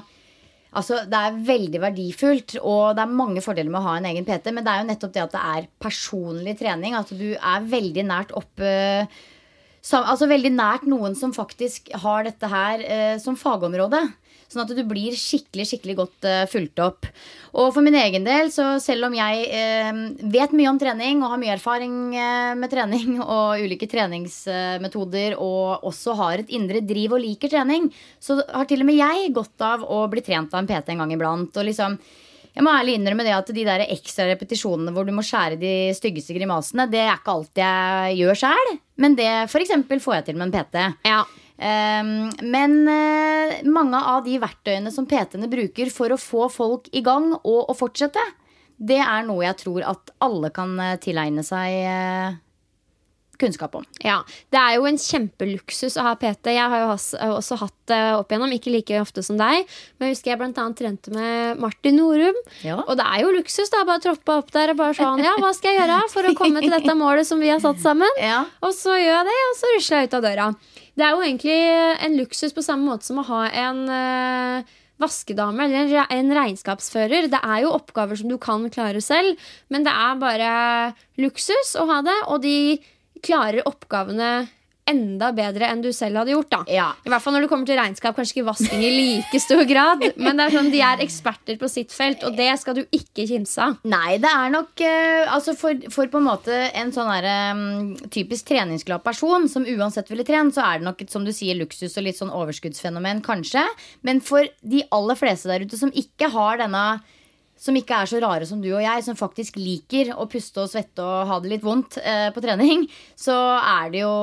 [0.71, 4.23] Altså, Det er veldig verdifullt, og det er mange fordeler med å ha en egen
[4.23, 4.53] PT.
[4.55, 6.95] Men det er jo nettopp det at det er personlig trening.
[6.95, 8.71] At du er veldig nært oppe
[9.81, 13.97] Altså veldig nært noen som faktisk har dette her eh, som fagområde.
[14.51, 17.07] Sånn at du blir skikkelig skikkelig godt uh, fulgt opp.
[17.55, 20.01] Og for min egen del, så selv om jeg uh,
[20.33, 25.87] vet mye om trening og har mye erfaring uh, med trening og ulike treningsmetoder og
[25.87, 27.87] også har et indre driv og liker trening,
[28.19, 31.05] så har til og med jeg godt av å bli trent av en PT en
[31.05, 31.55] gang iblant.
[31.55, 31.97] Og liksom
[32.51, 35.75] jeg må ærlig innrømme det at de der ekstra repetisjonene hvor du må skjære de
[35.95, 38.73] styggeste grimasene, det er ikke alt jeg gjør sjøl.
[39.01, 40.83] Men det eksempel får jeg til med en PT.
[41.07, 41.21] Ja.
[41.61, 47.03] Um, men eh, mange av de verktøyene som PT-ene bruker for å få folk i
[47.05, 48.23] gang og å fortsette,
[48.81, 52.39] det er noe jeg tror at alle kan eh, tilegne seg eh,
[53.41, 53.85] kunnskap om.
[54.05, 54.19] Ja,
[54.53, 56.51] Det er jo en kjempeluksus å ha PT.
[56.53, 56.89] Jeg har jo
[57.37, 59.65] også hatt det opp igjennom, ikke like ofte som deg.
[59.97, 62.37] Men jeg husker jeg blant annet trente med Martin Norum.
[62.65, 62.79] Ja.
[62.85, 63.81] Og det er jo luksus, da.
[63.87, 66.61] Bare troppe opp der og bare sånn Ja, hva skal jeg gjøre for å komme
[66.61, 68.09] til dette målet som vi har satt sammen?
[68.21, 68.43] Ja.
[68.61, 70.45] Og så gjør jeg det, og så rusler jeg ut av døra.
[70.99, 71.57] Det er jo egentlig
[72.05, 77.29] en luksus på samme måte som å ha en eh, vaskedame eller en, en regnskapsfører.
[77.31, 79.39] Det er jo oppgaver som du kan klare selv,
[79.71, 80.51] men det er bare
[81.21, 82.57] luksus å ha det, og de
[83.23, 84.31] klarer oppgavene
[84.91, 86.51] enda bedre enn du selv hadde gjort.
[86.51, 86.89] da Ja.
[87.05, 90.05] I hvert fall når det kommer til regnskap, kanskje ikke vasking i like stor grad,
[90.23, 93.27] men det er sånn, de er eksperter på sitt felt, og det skal du ikke
[93.29, 93.77] kimse av.
[93.87, 97.95] Nei, det er nok uh, altså for, for på en måte en sånn her, um,
[98.11, 101.57] typisk treningsglad person som uansett ville trent, så er det nok et, som du sier,
[101.59, 103.63] luksus og litt sånn overskuddsfenomen, kanskje.
[104.07, 106.85] Men for de aller fleste der ute som ikke har denne
[107.61, 110.71] som ikke er så rare som du og jeg, som faktisk liker å puste og
[110.71, 114.15] svette og ha det litt vondt eh, på trening, så er det jo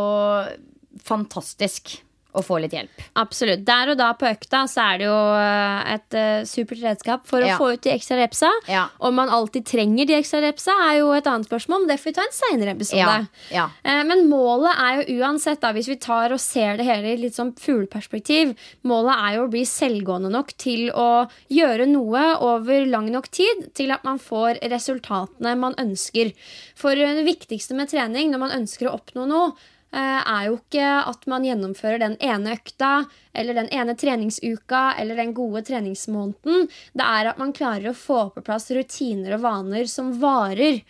[1.06, 2.00] fantastisk.
[2.36, 2.90] Å få litt hjelp.
[3.18, 3.62] Absolutt.
[3.66, 7.40] Der og da på økta så er det jo eh, et uh, supert redskap for
[7.40, 7.56] å Ja.
[7.58, 8.50] få ut de ekstra repsa.
[8.68, 8.88] Ja.
[9.00, 11.86] Om man alltid trenger de ekstra repsa, er jo et annet spørsmål.
[11.88, 12.98] Det får vi ta en seinere episode.
[13.00, 13.64] Ja, ja.
[13.82, 17.16] Eh, Men målet er jo uansett, da, hvis vi tar og ser det hele i
[17.16, 22.86] litt sånn fugleperspektiv, målet er jo å bli selvgående nok til å gjøre noe over
[22.86, 26.32] lang nok tid til at man får resultatene man ønsker.
[26.78, 29.52] For det viktigste med trening når man ønsker å oppnå noe,
[29.96, 33.06] er jo ikke at man gjennomfører den ene økta
[33.38, 36.66] eller den ene treningsuka eller den gode treningsmåneden.
[36.92, 40.82] Det er at man klarer å få på plass rutiner og vaner som varer.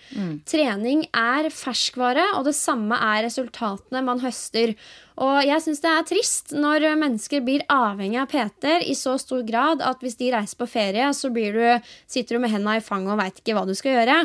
[0.49, 4.75] Trening er ferskvare, og det samme er resultatene man høster.
[5.19, 9.43] Og jeg syns det er trist når mennesker blir avhengig av PT-er i så stor
[9.47, 12.85] grad at hvis de reiser på ferie, så blir du, sitter du med henda i
[12.85, 14.21] fanget og veit ikke hva du skal gjøre.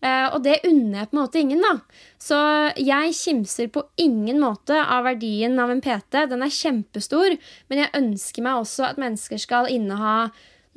[0.00, 1.74] Eh, og det unner jeg på en måte ingen, da.
[2.20, 2.36] Så
[2.76, 6.26] jeg kimser på ingen måte av verdien av en PT.
[6.28, 7.36] Den er kjempestor,
[7.72, 10.28] men jeg ønsker meg også at mennesker skal inneha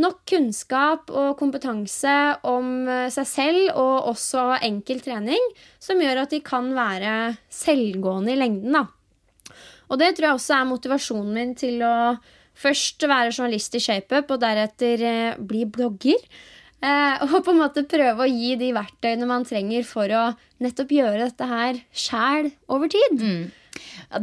[0.01, 2.13] nok kunnskap og kompetanse
[2.49, 5.51] om eh, seg selv og også enkel trening,
[5.83, 8.79] som gjør at de kan være selvgående i lengden.
[8.79, 8.87] da.
[9.91, 11.93] Og det tror jeg også er motivasjonen min til å
[12.57, 16.25] først være journalist i ShapeUp, og deretter eh, bli blogger.
[16.83, 20.23] Eh, og på en måte prøve å gi de verktøyene man trenger for å
[20.63, 23.21] nettopp gjøre dette her sjæl over tid.
[23.21, 23.45] Mm.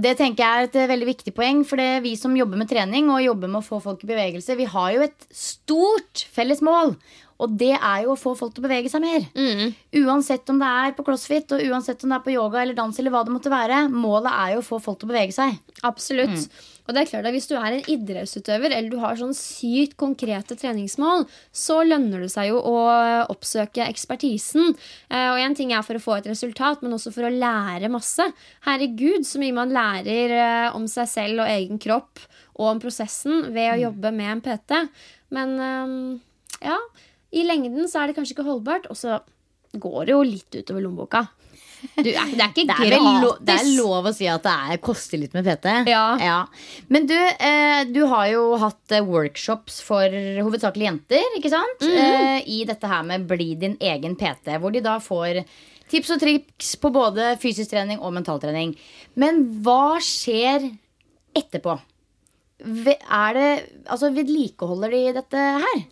[0.00, 1.64] Det tenker jeg er et eh, veldig viktig poeng.
[1.66, 4.12] For det er vi som jobber med trening og jobber med å få folk i
[4.12, 6.94] bevegelse, vi har jo et stort felles mål.
[7.40, 9.24] Og det er jo å få folk til å bevege seg mer.
[10.02, 12.98] Uansett om det er på crossfit, og uansett om det er på yoga eller dans,
[13.00, 13.86] eller hva det måtte være.
[13.88, 15.56] Målet er jo å få folk til å bevege seg.
[15.88, 16.50] Absolutt.
[16.90, 19.94] Og det er klart at Hvis du er en idrettsutøver eller du har sånn sykt
[20.00, 21.22] konkrete treningsmål,
[21.54, 22.76] så lønner det seg jo å
[23.30, 24.74] oppsøke ekspertisen.
[25.06, 27.92] Eh, Og En ting er for å få et resultat, men også for å lære
[27.92, 28.26] masse.
[28.66, 32.18] Herregud, så mye man lærer eh, om seg selv og egen kropp
[32.58, 34.80] og om prosessen ved å jobbe med en PT.
[35.30, 36.78] Men eh, ja,
[37.30, 39.20] i lengden så er det kanskje ikke holdbart, og så
[39.78, 41.28] går det jo litt utover lommeboka.
[41.80, 44.52] Du, det er ikke Det er, vel lo, det er lov å si at det
[44.72, 45.68] er, koster litt med PT.
[45.88, 46.38] Ja.
[46.92, 50.04] Men du, eh, du har jo hatt eh, workshops for
[50.40, 51.84] hovedsakelig jenter, ikke sant?
[51.84, 51.98] Mhm.
[52.04, 55.42] eh, I dette her med Bli din egen PT, hvor de da får
[55.90, 58.76] tips og triks på både fysisk trening og mentaltrening.
[59.18, 60.68] Men hva skjer
[61.36, 61.78] etterpå?
[62.60, 63.50] Er det,
[63.88, 65.84] altså Vedlikeholder de dette her?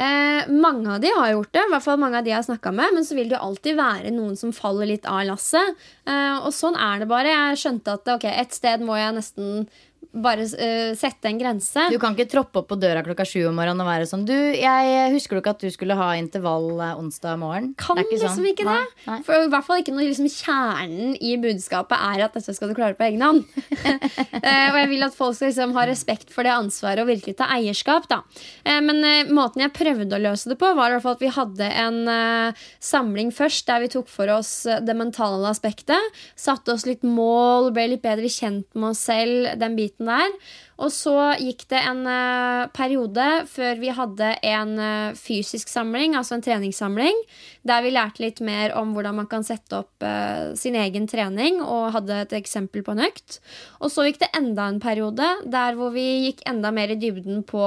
[0.00, 2.46] Eh, mange av de har gjort det, i hvert fall mange av de jeg har
[2.46, 2.94] snakka med.
[2.96, 5.76] Men så vil det jo alltid være noen som faller litt av lasset.
[6.08, 7.34] Eh, og sånn er det bare.
[7.34, 9.66] Jeg skjønte at ok, et sted må jeg nesten
[10.10, 11.84] bare uh, sette en grense.
[11.92, 14.34] Du kan ikke troppe opp på døra klokka sju om morgenen og være sånn Du,
[14.34, 17.70] jeg husker du ikke at du skulle ha intervall eh, onsdag morgen?
[17.78, 18.48] kan Det ikke liksom sånn.
[18.50, 18.74] ikke det.
[18.80, 19.18] Nei, nei.
[19.26, 22.76] For i hvert fall ikke når liksom kjernen i budskapet er at dette skal du
[22.78, 23.44] klare på egen hånd.
[23.46, 27.36] uh, og jeg vil at folk skal liksom ha respekt for det ansvaret og virkelig
[27.38, 28.08] ta eierskap.
[28.10, 28.22] Da.
[28.66, 31.24] Uh, men eh, måten jeg prøvde å løse det på, var i hvert fall at
[31.24, 36.20] vi hadde en eh, samling først der vi tok for oss eh, det mentale aspektet.
[36.38, 40.34] Satte oss litt mål, ble litt bedre kjent med oss selv, den biten der.
[40.80, 46.38] Og så gikk det en eh, periode før vi hadde en eh, fysisk samling, altså
[46.38, 47.18] en treningssamling,
[47.66, 51.60] der vi lærte litt mer om hvordan man kan sette opp eh, sin egen trening,
[51.64, 53.40] og hadde et eksempel på en økt.
[53.80, 57.44] Og så gikk det enda en periode der hvor vi gikk enda mer i dybden
[57.48, 57.64] på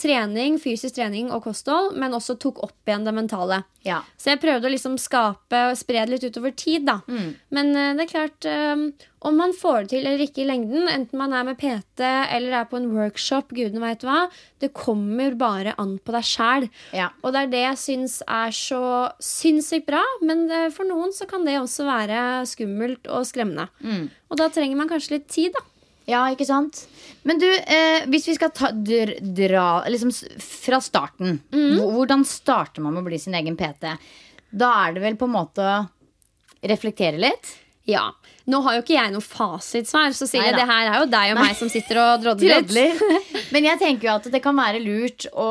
[0.00, 3.62] trening, fysisk trening og kosthold, men også tok opp igjen det mentale.
[3.86, 4.02] Ja.
[4.20, 6.98] Så jeg prøvde å liksom skape og spre det litt utover tid, da.
[7.54, 8.82] Men eh, det er klart, eh,
[9.26, 12.58] om man får det til eller ikke i lengden, enten man er med PT eller
[12.60, 14.26] er på en workshop, gudene veit hva,
[14.62, 16.68] det kommer bare an på deg sjæl.
[16.96, 17.08] Ja.
[17.22, 18.82] Og det er det jeg syns er så
[19.22, 23.70] sinnssykt bra, men eh, for noen så kan det også være skummelt og skremmende.
[24.28, 25.64] Og da trenger man kanskje litt tid, da.
[26.06, 26.84] Ja, ikke sant?
[27.26, 31.80] Men du, eh, hvis vi skal ta, dr, dra liksom fra starten mm.
[31.82, 33.90] Hvordan starter man med å bli sin egen PT?
[34.54, 35.80] Da er det vel på en måte å
[36.66, 37.56] reflektere litt?
[37.90, 38.08] Ja.
[38.46, 40.62] Nå har jo ikke jeg noe fasitsvar, så Silje, Neida.
[40.62, 43.02] det her er jo deg og meg som sitter og drodler.
[43.54, 45.50] Men jeg tenker jo at det kan være lurt å,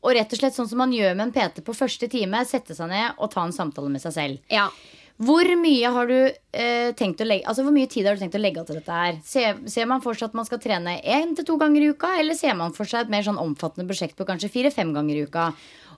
[0.00, 2.76] å rett og slett sånn som man gjør med en PT på første time, sette
[2.76, 4.40] seg ned og ta en samtale med seg selv.
[4.52, 4.70] Ja.
[5.18, 8.36] Hvor mye har du eh, tenkt å legge Altså hvor mye tid har du tenkt
[8.38, 9.16] å legge av til dette her?
[9.26, 12.12] Ser, ser man for seg at man skal trene én til to ganger i uka,
[12.20, 15.24] eller ser man for seg et mer sånn omfattende prosjekt på kanskje fire-fem ganger i
[15.26, 15.48] uka?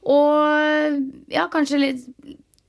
[0.08, 2.06] Og ja, kanskje litt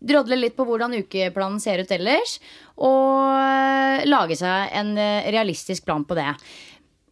[0.01, 2.39] Drodle litt på hvordan ukeplanen ser ut ellers,
[2.81, 6.31] og eh, lage seg en eh, realistisk plan på det.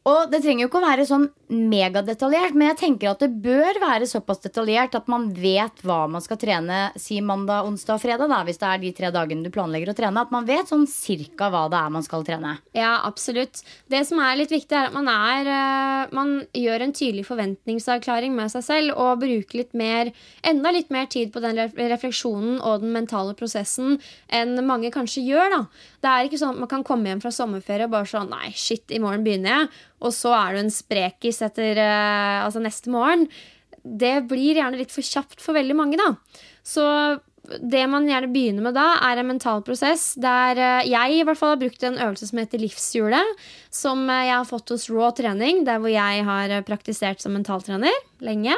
[0.09, 3.79] Og det trenger jo ikke å være sånn megadetaljert, men jeg tenker at det bør
[3.81, 8.29] være såpass detaljert at man vet hva man skal trene si mandag, onsdag og fredag,
[8.31, 10.23] da, hvis det er de tre dagene du planlegger å trene.
[10.23, 12.55] At man vet sånn cirka hva det er man skal trene.
[12.77, 13.63] Ja, absolutt.
[13.91, 18.37] Det som er litt viktig, er at man, er, eh, man gjør en tydelig forventningsavklaring
[18.37, 20.13] med seg selv og bruker litt mer,
[20.45, 23.97] enda litt mer tid på den refleksjonen og den mentale prosessen
[24.29, 25.57] enn mange kanskje gjør.
[25.57, 25.61] da.
[25.99, 28.51] Det er ikke sånn at man kan komme hjem fra sommerferie og bare sånn Nei,
[28.55, 29.71] shit, i morgen begynner jeg.
[30.05, 33.27] Og så er du en sprekis etter uh, altså neste morgen.
[33.83, 36.13] Det blir gjerne litt for kjapt for veldig mange, da.
[36.67, 36.85] Så
[37.57, 41.39] det man gjerne begynner med da, er en mental prosess der eh, jeg i hvert
[41.39, 45.09] fall har brukt en øvelse som heter livshjulet, som eh, jeg har fått hos Raw
[45.17, 48.53] trening, der hvor jeg har praktisert som mentaltrener lenge.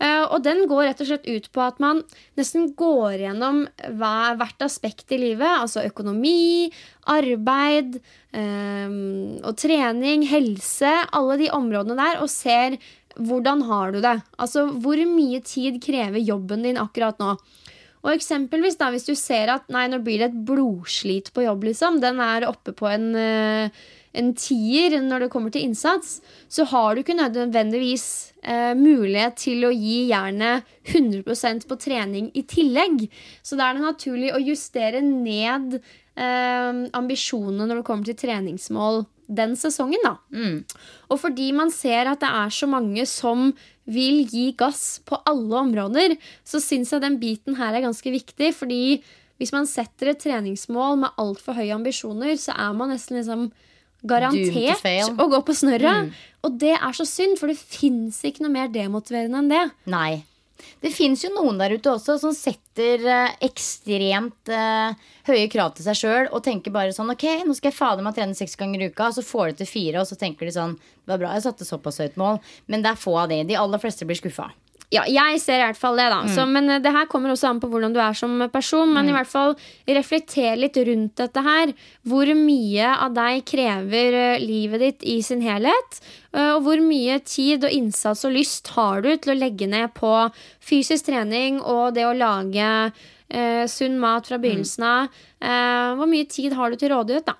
[0.00, 2.02] Eh, Og den går rett og slett ut på at man
[2.36, 3.64] nesten går gjennom
[3.96, 5.48] hvert aspekt i livet.
[5.48, 6.70] Altså økonomi,
[7.06, 8.00] arbeid
[8.32, 8.96] eh,
[9.42, 10.92] og trening, helse.
[11.12, 12.22] Alle de områdene der.
[12.22, 12.78] Og ser
[13.16, 14.18] hvordan har du det.
[14.38, 17.36] Altså hvor mye tid krever jobben din akkurat nå.
[18.06, 21.64] Og eksempelvis da, Hvis du ser at nei, nå blir det et blodslit på jobb,
[21.66, 23.70] liksom, den er oppe på en, eh,
[24.16, 28.06] en tier når det kommer til innsats, så har du ikke nødvendigvis
[28.42, 33.06] eh, mulighet til å gi jernet 100% på trening i tillegg.
[33.44, 39.04] Så da er det naturlig å justere ned eh, ambisjonene når det kommer til treningsmål
[39.26, 40.02] den sesongen.
[40.04, 40.16] da.
[41.10, 43.50] Og fordi man ser at det er så mange som
[43.86, 48.52] vil gi gass på alle områder, så syns jeg den biten her er ganske viktig.
[48.54, 48.98] Fordi
[49.40, 53.50] hvis man setter et treningsmål med altfor høye ambisjoner, så er man nesten liksom
[54.08, 56.14] garantert å gå på snørret.
[56.46, 59.66] Og det er så synd, for det fins ikke noe mer demotiverende enn det.
[59.90, 60.24] Nei.
[60.80, 64.96] Det fins jo noen der ute også som setter eh, ekstremt eh,
[65.28, 68.16] høye krav til seg sjøl og tenker bare sånn Ok, nå skal jeg fader meg
[68.16, 70.54] trene seks ganger i uka, og så får de til fire, og så tenker de
[70.56, 72.40] sånn Det var bra jeg satte såpass høyt mål,
[72.72, 73.42] men det er få av de.
[73.48, 74.48] De aller fleste blir skuffa.
[74.94, 76.20] Ja, jeg ser i hvert fall det, da.
[76.30, 78.92] Så, men eh, det her kommer også an på hvordan du er som person.
[78.94, 79.56] Men i hvert fall
[79.90, 81.72] reflekter litt rundt dette her.
[82.06, 85.98] Hvor mye av deg krever eh, livet ditt i sin helhet?
[86.32, 89.90] Eh, Og hvor mye tid og innsats og lyst har du til å legge ned
[89.98, 90.12] på
[90.62, 92.70] fysisk trening og det å lage
[93.28, 95.10] eh, sunn mat fra begynnelsen av?
[95.42, 97.34] Eh, hvor mye tid har du til rådighet, da?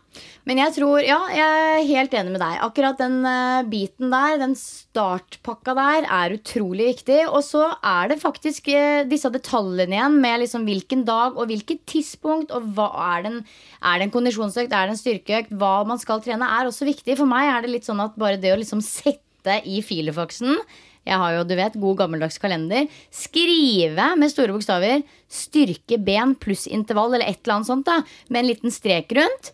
[0.46, 2.60] Men jeg tror, ja, jeg er helt enig med deg.
[2.62, 7.18] Akkurat den eh, biten der, den startpakka der, er utrolig viktig.
[7.26, 11.82] Og så er det faktisk eh, disse detaljene igjen med liksom hvilken dag og hvilket
[11.90, 12.54] tidspunkt.
[12.54, 13.42] Og hva er det en,
[13.82, 17.18] er det en kondisjonsøkt, er det en styrkeøkt, hva man skal trene, er også viktig.
[17.18, 20.60] For meg er det litt sånn at bare det å liksom sette i filefaksen
[21.06, 22.88] jeg har jo, du vet, god gammeldags kalender.
[23.14, 25.04] Skrive med store bokstaver.
[25.30, 28.00] Styrke ben pluss intervall, eller et eller annet sånt, da.
[28.26, 29.52] Med en liten strek rundt.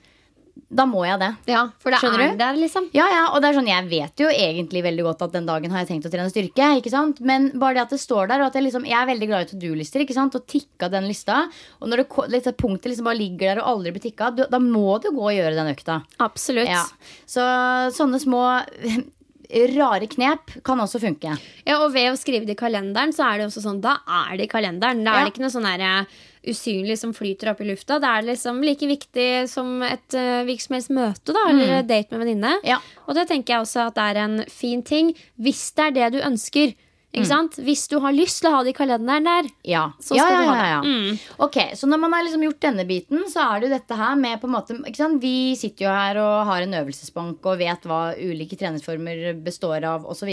[0.75, 1.29] Da må jeg det.
[1.53, 2.39] Ja, For det Skjønner er du?
[2.41, 2.87] der, liksom.
[2.97, 5.71] Ja, ja, og det er sånn, Jeg vet jo egentlig veldig godt at den dagen
[5.71, 6.69] har jeg tenkt å trene styrke.
[6.81, 7.21] ikke sant?
[7.21, 9.43] Men bare det at det står der, og at jeg, liksom, jeg er veldig glad
[9.43, 10.01] i to do-lister.
[10.01, 10.35] ikke sant?
[10.35, 11.43] Og tikka den lista.
[11.83, 14.59] Og når det, dette punktet liksom bare ligger der og aldri blir tikka, du- da
[14.59, 16.03] må du gå og gjøre den økta.
[16.19, 16.69] Absolutt.
[16.73, 16.85] Ja.
[17.27, 17.45] Så
[17.93, 18.65] sånne små
[19.77, 21.35] rare knep kan også funke.
[21.67, 24.39] Ja, og ved å skrive det i kalenderen, så er det også sånn Da er
[24.39, 25.05] det i kalenderen.
[25.05, 25.25] Da er Ja.
[25.27, 26.05] det ikke noe sånn der, eh,
[26.49, 27.99] usynlig som flyter opp i lufta.
[28.03, 31.91] Det er liksom like viktig som et uh, virksomhetsmøte, da, eller mm.
[31.91, 32.55] date med venninne.
[32.67, 32.81] Ja.
[33.07, 36.15] Og det tenker jeg også at det er en fin ting, hvis det er det
[36.17, 36.75] du ønsker.
[37.13, 37.59] Ikke sant?
[37.61, 39.49] Hvis du har lyst til å ha det i kalenderen der.
[39.69, 39.83] Ja.
[40.01, 40.79] Så ja, skal ja, du ha ja, ja.
[40.81, 40.93] det.
[40.93, 41.35] Mm.
[41.45, 44.15] Ok, Så når man har liksom gjort denne biten, så er det jo dette her
[44.17, 45.21] med på en måte ikke sant?
[45.21, 50.09] Vi sitter jo her og har en øvelsesbank og vet hva ulike treningsformer består av
[50.09, 50.33] osv.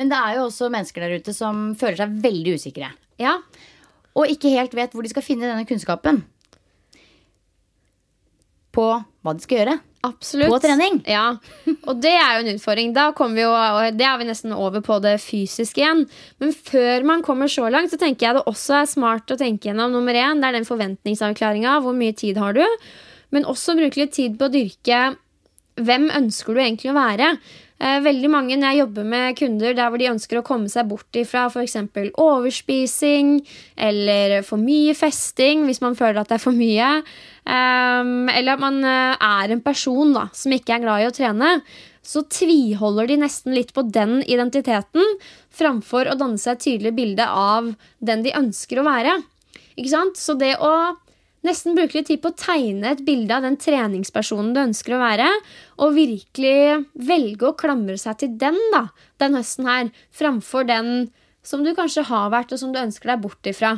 [0.00, 2.94] Men det er jo også mennesker der ute som føler seg veldig usikre.
[3.20, 3.36] Ja.
[4.16, 6.22] Og ikke helt vet hvor de skal finne denne kunnskapen.
[8.76, 9.76] På hva de skal gjøre.
[10.06, 10.52] Absolutt.
[10.52, 11.00] På trening.
[11.08, 11.24] Ja,
[11.88, 12.92] og det er jo en utfordring.
[12.94, 16.04] Da kommer vi jo, og det er vi nesten over på det fysiske igjen.
[16.42, 19.70] Men før man kommer så langt, så tenker jeg det også er smart å tenke
[19.70, 20.42] gjennom nummer én.
[20.42, 21.80] Det er den forventningsavklaringa.
[21.82, 22.62] Hvor mye tid har du?
[23.34, 25.00] Men også bruke litt tid på å dyrke
[25.76, 27.34] hvem ønsker du egentlig å være.
[27.76, 30.88] Eh, veldig mange når jeg jobber med kunder der hvor de ønsker å komme seg
[30.88, 31.76] bort ifra f.eks.
[32.16, 33.34] overspising
[33.76, 37.02] eller for mye festing, hvis man føler at det er for mye.
[37.44, 41.14] ehm, eller at man eh, er en person da, som ikke er glad i å
[41.14, 41.52] trene.
[42.06, 45.16] Så tviholder de nesten litt på den identiteten
[45.52, 49.18] framfor å danne seg et tydelig bilde av den de ønsker å være.
[50.16, 50.96] Så det å
[51.46, 55.02] nesten bruke litt tid på å tegne et bilde av den treningspersonen du ønsker å
[55.02, 55.28] være,
[55.82, 58.88] og virkelig velge å klamre seg til den da,
[59.22, 61.08] den høsten her, framfor den
[61.46, 63.76] som du kanskje har vært, og som du ønsker deg bort ifra.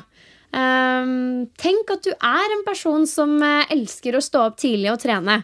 [0.48, 5.02] Um, tenk at du er en person som eh, elsker å stå opp tidlig og
[5.02, 5.42] trene.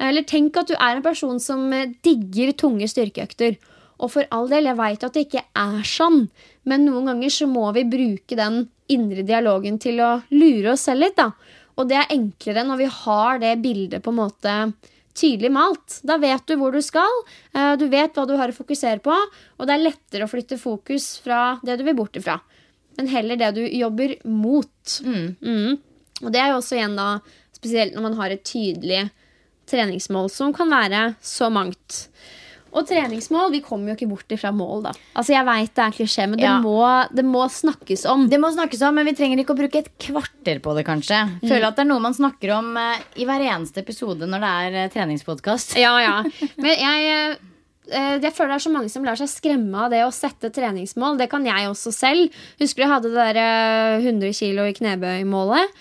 [0.00, 3.58] Eller tenk at du er en person som eh, digger tunge styrkeøkter.
[3.98, 6.28] Og for all del, jeg veit at det ikke er sånn,
[6.70, 11.04] men noen ganger så må vi bruke den indre dialogen til å lure oss selv
[11.04, 11.18] litt.
[11.18, 11.32] da.
[11.78, 14.54] Og det er enklere når vi har det bildet på en måte
[15.18, 15.98] tydelig malt.
[16.06, 17.20] Da vet du hvor du skal,
[17.54, 20.60] eh, du vet hva du har å fokusere på, og det er lettere å flytte
[20.60, 22.38] fokus fra det du vil bort ifra,
[22.98, 24.98] men heller det du jobber mot.
[25.02, 25.78] Mm.
[26.22, 27.10] Og det er jo også igjen da,
[27.54, 29.08] spesielt når man har et tydelig
[29.68, 32.08] treningsmål, som kan være så mangt.
[32.72, 34.92] Og treningsmål, vi kommer jo ikke bort ifra mål, da.
[35.16, 36.58] Altså, Jeg vet det er klisjé, men det, Ja.
[36.60, 36.80] må,
[37.14, 38.28] det må snakkes om.
[38.28, 41.22] Det må snakkes om, men vi trenger ikke å bruke et kvarter på det, kanskje.
[41.42, 44.54] Føler at det er noe man snakker om uh, i hver eneste episode når det
[44.62, 45.76] er uh, treningspodkast.
[45.80, 46.16] Ja, ja.
[46.56, 47.38] Men jeg,
[47.88, 50.50] Uh, jeg føler det er så mange som lar seg skremme av det å sette
[50.52, 51.16] treningsmål.
[51.16, 52.34] Det kan jeg også selv.
[52.60, 55.72] Husker jeg hadde det der eh, 100 kilo i knebøy-målet?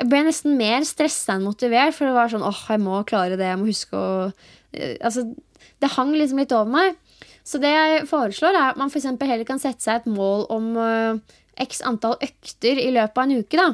[0.00, 3.38] Jeg ble nesten mer stressa enn motivert, for det var sånn åh, jeg må klare
[3.38, 3.46] det.
[3.46, 4.32] Jeg må huske å
[5.04, 5.22] Altså,
[5.82, 6.98] det hang liksom litt over meg.
[7.42, 10.68] Så det jeg foreslår, er at man eksempel heller kan sette seg et mål om
[10.78, 13.58] uh, x antall økter i løpet av en uke.
[13.58, 13.68] da.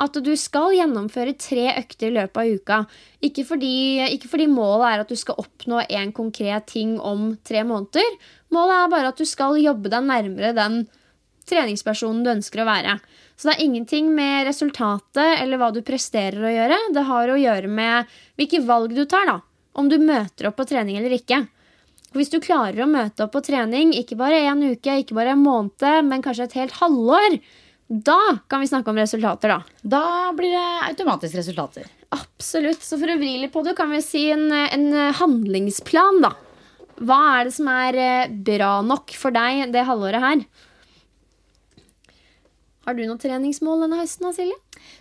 [0.00, 2.78] At du skal gjennomføre tre økter i løpet av uka.
[3.26, 7.64] Ikke fordi, ikke fordi målet er at du skal oppnå en konkret ting om tre
[7.66, 8.16] måneder.
[8.54, 10.84] Målet er bare at du skal jobbe deg nærmere den
[11.50, 12.96] treningspersonen du ønsker å være.
[13.36, 16.80] Så det er ingenting med resultatet eller hva du presterer å gjøre.
[16.94, 19.38] Det har å gjøre med hvilke valg du tar, da.
[19.80, 21.44] Om du møter opp på trening eller ikke.
[22.16, 25.44] Hvis du klarer å møte opp på trening ikke bare en uke, ikke bare en
[25.44, 27.38] måned, men kanskje et helt halvår,
[27.90, 28.18] da
[28.50, 29.78] kan vi snakke om resultater, da.
[29.82, 30.04] Da
[30.36, 31.86] blir det automatisk resultater.
[32.14, 32.82] Absolutt.
[32.82, 34.88] Så for å vri litt på det, kan vi si en, en
[35.18, 36.34] handlingsplan, da.
[37.00, 40.42] Hva er det som er eh, bra nok for deg det halvåret her?
[42.84, 44.58] Har du noen treningsmål denne høsten, Silje?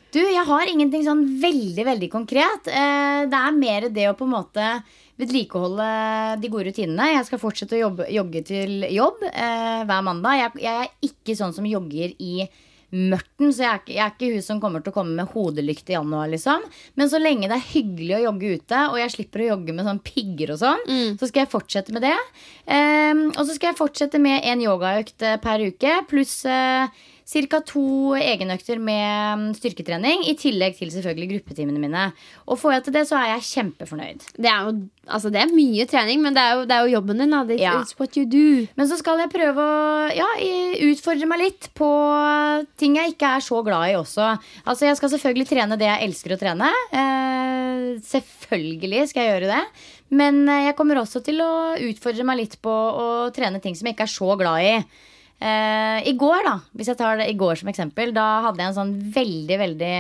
[0.10, 2.70] Du, jeg har ingenting sånn veldig, veldig konkret.
[2.70, 4.70] Eh, Det er mer det å på en måte
[5.20, 5.90] vedlikeholde
[6.42, 7.12] de gode rutinene.
[7.14, 10.40] Jeg skal fortsette å jobbe, jogge til jobb eh, hver mandag.
[10.40, 12.48] Jeg, jeg er ikke sånn som jogger i
[12.90, 15.92] mørten, så jeg er, jeg er ikke hun som kommer til å komme med hodelykt
[15.92, 16.64] i januar, liksom.
[16.98, 19.86] Men så lenge det er hyggelig å jogge ute, og jeg slipper å jogge med
[19.86, 20.82] sånn pigger og sånn,
[21.22, 22.16] så skal jeg fortsette med det.
[22.66, 26.90] Eh, og så skal jeg fortsette med en yogaøkt eh, per uke, pluss eh,
[27.30, 32.08] Cirka to egenøkter med styrketrening, i tillegg til selvfølgelig gruppetimene mine.
[32.50, 34.24] Og får jeg til det, så er jeg kjempefornøyd.
[34.34, 34.72] Det er jo
[35.10, 37.36] altså det er mye trening, men det er jo, det er jo jobben din.
[37.38, 37.74] It's, Ja.
[37.84, 38.66] it's what you do.
[38.78, 40.26] Men så skal jeg prøve å ja,
[40.90, 41.90] utfordre meg litt på
[42.82, 44.32] ting jeg ikke er så glad i også.
[44.66, 46.72] Altså Jeg skal selvfølgelig trene det jeg elsker å trene.
[46.94, 49.62] Eh, selvfølgelig skal jeg gjøre det.
[50.18, 53.86] Men eh, jeg kommer også til å utfordre meg litt på å trene ting som
[53.90, 54.74] jeg ikke er så glad i.
[55.40, 58.72] Eh, I går, da, hvis jeg tar det i går som eksempel, da hadde jeg
[58.74, 59.94] en sånn veldig, veldig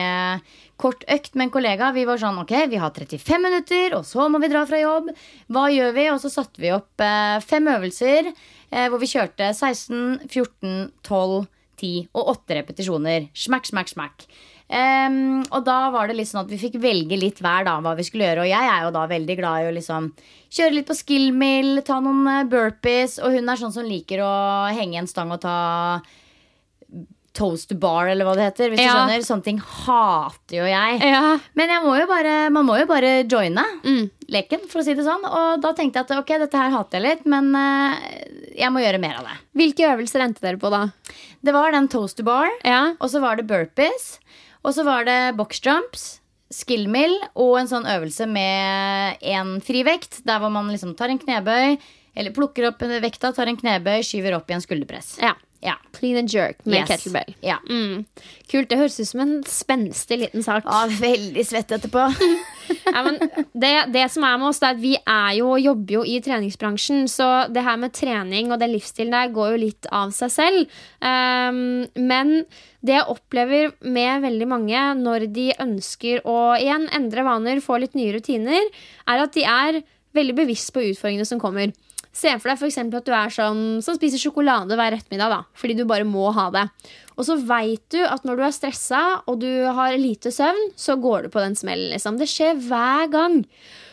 [0.80, 1.93] kort økt med en kollega.
[1.95, 5.13] Vi var sånn ok, vi har 35 minutter, og så må vi dra fra jobb.
[5.47, 6.06] Hva gjør vi?
[6.12, 10.75] Og så satte vi opp uh, fem øvelser uh, hvor vi kjørte 16, 14,
[11.08, 11.47] 12,
[11.80, 13.30] 10 og 8 repetisjoner.
[13.32, 14.28] Smack, smack, smack.
[14.69, 17.95] Ehm, og da var det litt sånn at vi fikk velge litt hver da hva
[17.97, 18.43] vi skulle gjøre.
[18.45, 20.12] Og jeg er jo da veldig glad i å liksom
[20.53, 23.17] kjøre litt på skillmill, ta noen eh, burpees.
[23.23, 24.34] Og hun er sånn som liker å
[24.77, 26.01] henge en stang og ta
[27.39, 28.71] toast to bar, eller hva det heter.
[28.73, 28.91] Hvis Ja.
[28.91, 29.21] du skjønner.
[29.25, 30.99] Sånne ting hater jo jeg.
[31.01, 31.38] Ja.
[31.55, 34.10] Men jeg må jo bare, man må jo bare joine Mm.
[34.29, 35.23] leken, for å si det sånn.
[35.23, 37.95] Og da tenkte jeg at ok, dette her hater jeg litt, men uh,
[38.58, 39.38] jeg må gjøre mer av det.
[39.55, 40.89] Hvilke øvelser endte dere på, da?
[41.41, 42.93] Det var den toast to bar, Ja.
[42.99, 44.17] og så var det burpees,
[44.63, 46.08] og så var det box jumps.
[46.50, 51.76] Skillmill og en sånn øvelse med en frivekt, der hvor man liksom tar en knebøy,
[52.17, 55.19] eller plukker opp vekta, tar en knebøy, skyver opp i en skulderpress.
[55.22, 55.36] ja.
[55.62, 55.76] Ja.
[55.91, 56.88] Clean and jerk med Yes.
[56.88, 57.34] kettlebell.
[57.43, 57.58] Ja.
[57.69, 58.06] Mm.
[58.48, 58.69] Kult.
[58.69, 60.63] Det høres ut som en spenstig liten sak.
[60.63, 62.06] Ja, veldig svett etterpå.
[62.86, 63.17] Ja, men
[63.54, 67.08] det, det som er med oss, er at vi er jo jobber jo i treningsbransjen.
[67.12, 70.80] Så det her med trening og den livsstilen der går jo litt av seg selv.
[71.02, 72.34] Um, men
[72.86, 77.98] det jeg opplever med veldig mange når de ønsker å igjen endre vaner, få litt
[77.98, 78.69] nye rutiner,
[79.10, 79.82] er at de er
[80.15, 81.74] veldig bevisst på utfordringene som kommer.
[82.12, 85.30] Se for deg eksempel at du er sånn som spiser sjokolade hver ettermiddag.
[85.30, 86.65] da, Fordi du bare må ha det.
[87.17, 90.98] Og så veit du at når du er stressa og du har lite søvn, så
[91.00, 91.91] går du på den smellen.
[91.93, 92.17] liksom.
[92.17, 93.45] Det skjer hver gang.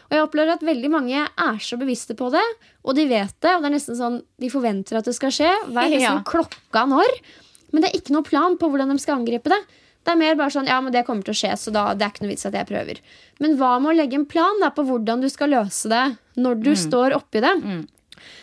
[0.07, 2.43] Og jeg opplever at veldig mange er så bevisste på det,
[2.87, 3.55] og de vet det.
[3.57, 5.51] Og det er nesten sånn de forventer at det skal skje.
[5.67, 6.23] Vet liksom Ja.
[6.23, 7.11] klokka når.
[7.73, 9.59] Men det er ikke noe plan på hvordan de skal angripe det.
[10.07, 12.05] Det er mer bare sånn, ja, men det kommer til å skje, så da, det
[12.07, 13.01] er ikke noe vits at jeg prøver.
[13.41, 16.63] Men hva med å legge en plan da, på hvordan du skal løse det når
[16.63, 17.87] du står oppi det?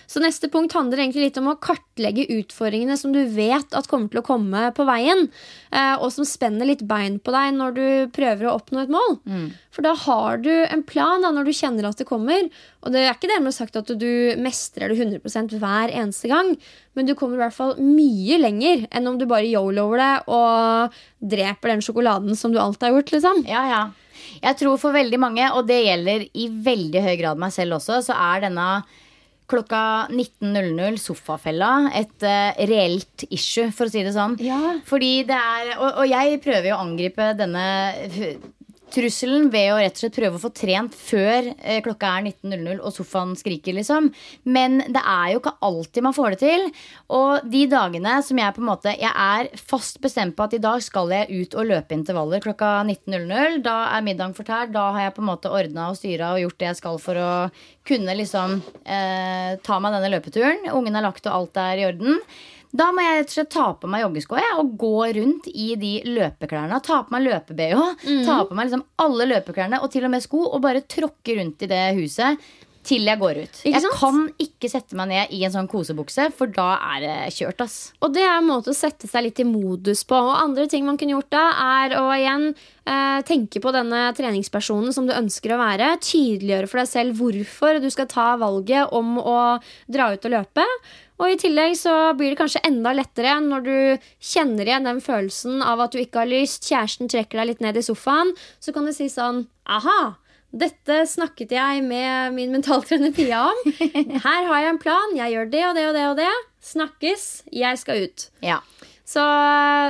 [0.09, 4.11] Så neste punkt handler egentlig litt om å kartlegge utfordringene som du vet at kommer
[4.11, 5.27] til å komme på veien,
[5.71, 9.17] eh, og som spenner litt bein på deg når du prøver å oppnå et mål.
[9.25, 9.47] Mm.
[9.73, 12.45] For da har du en plan da, når du kjenner at det kommer.
[12.83, 16.53] Og det er ikke dermed sagt at du mestrer det 100% hver eneste gang,
[16.93, 21.01] men du kommer i hvert fall mye lenger enn om du bare yoloer det og
[21.33, 23.15] dreper den sjokoladen som du alltid har gjort.
[23.17, 23.43] liksom.
[23.49, 23.83] Ja, ja.
[24.43, 28.01] Jeg tror for veldig mange, og det gjelder i veldig høy grad meg selv også,
[28.05, 28.67] så er denne
[29.53, 34.35] klokka 19.00 Sofafella et uh, reelt issue, for å si det sånn.
[34.43, 34.59] Ja.
[34.89, 37.67] Fordi det er og, og, jeg prøver jo å angripe denne
[38.93, 42.79] trusselen ved å rett og slett prøve å få trent før eh, klokka er 19.00
[42.79, 44.09] og sofaen skriker, liksom.
[44.45, 46.67] Men det er jo ikke alltid man får det til.
[47.17, 50.61] Og de dagene som jeg på en måte Jeg er fast bestemt på at i
[50.63, 53.61] dag skal jeg ut og løpe intervaller klokka 19.00.
[53.65, 54.73] Da er middagen fortært.
[54.75, 57.19] Da har jeg på en måte ordna og styra og gjort det jeg skal for
[57.19, 57.31] å
[57.87, 60.67] kunne liksom eh, ta meg denne løpeturen.
[60.73, 62.21] Ungen er lagt og alt er i orden.
[62.73, 65.93] Da må jeg rett og slett ta på meg joggesko og gå rundt i de
[66.09, 66.81] løpeklærne.
[66.81, 68.23] Ta på meg løpe-BH, mm.
[68.25, 71.65] ta på meg liksom alle løpeklærne og til og med sko, og bare tråkke rundt
[71.65, 72.41] i det huset
[72.83, 73.59] til jeg går ut.
[73.63, 77.63] jeg kan ikke sette meg ned i en sånn kosebukse, for da er det kjørt.
[77.63, 77.77] ass.
[78.03, 80.17] Og det er en måte å sette seg litt i modus på.
[80.17, 81.45] Og andre ting man kunne gjort da,
[81.83, 85.93] er å igjen eh, tenke på denne treningspersonen som du ønsker å være.
[86.03, 89.39] Tydeliggjøre for deg selv hvorfor du skal ta valget om å
[89.87, 90.67] dra ut og løpe.
[91.23, 95.63] Og i tillegg så blir det kanskje enda lettere når du kjenner igjen den følelsen
[95.63, 98.87] av at du ikke har lyst, kjæresten trekker deg litt ned i sofaen, så kan
[98.87, 100.17] du si sånn Aha!
[100.53, 103.61] Dette snakket jeg med min mentaltrener Pia om.
[104.27, 105.15] Her har jeg en plan.
[105.17, 106.33] Jeg gjør det og det og det og det.
[106.61, 107.23] Snakkes.
[107.49, 108.27] Jeg skal ut.
[108.45, 108.59] Ja.
[109.01, 109.23] Så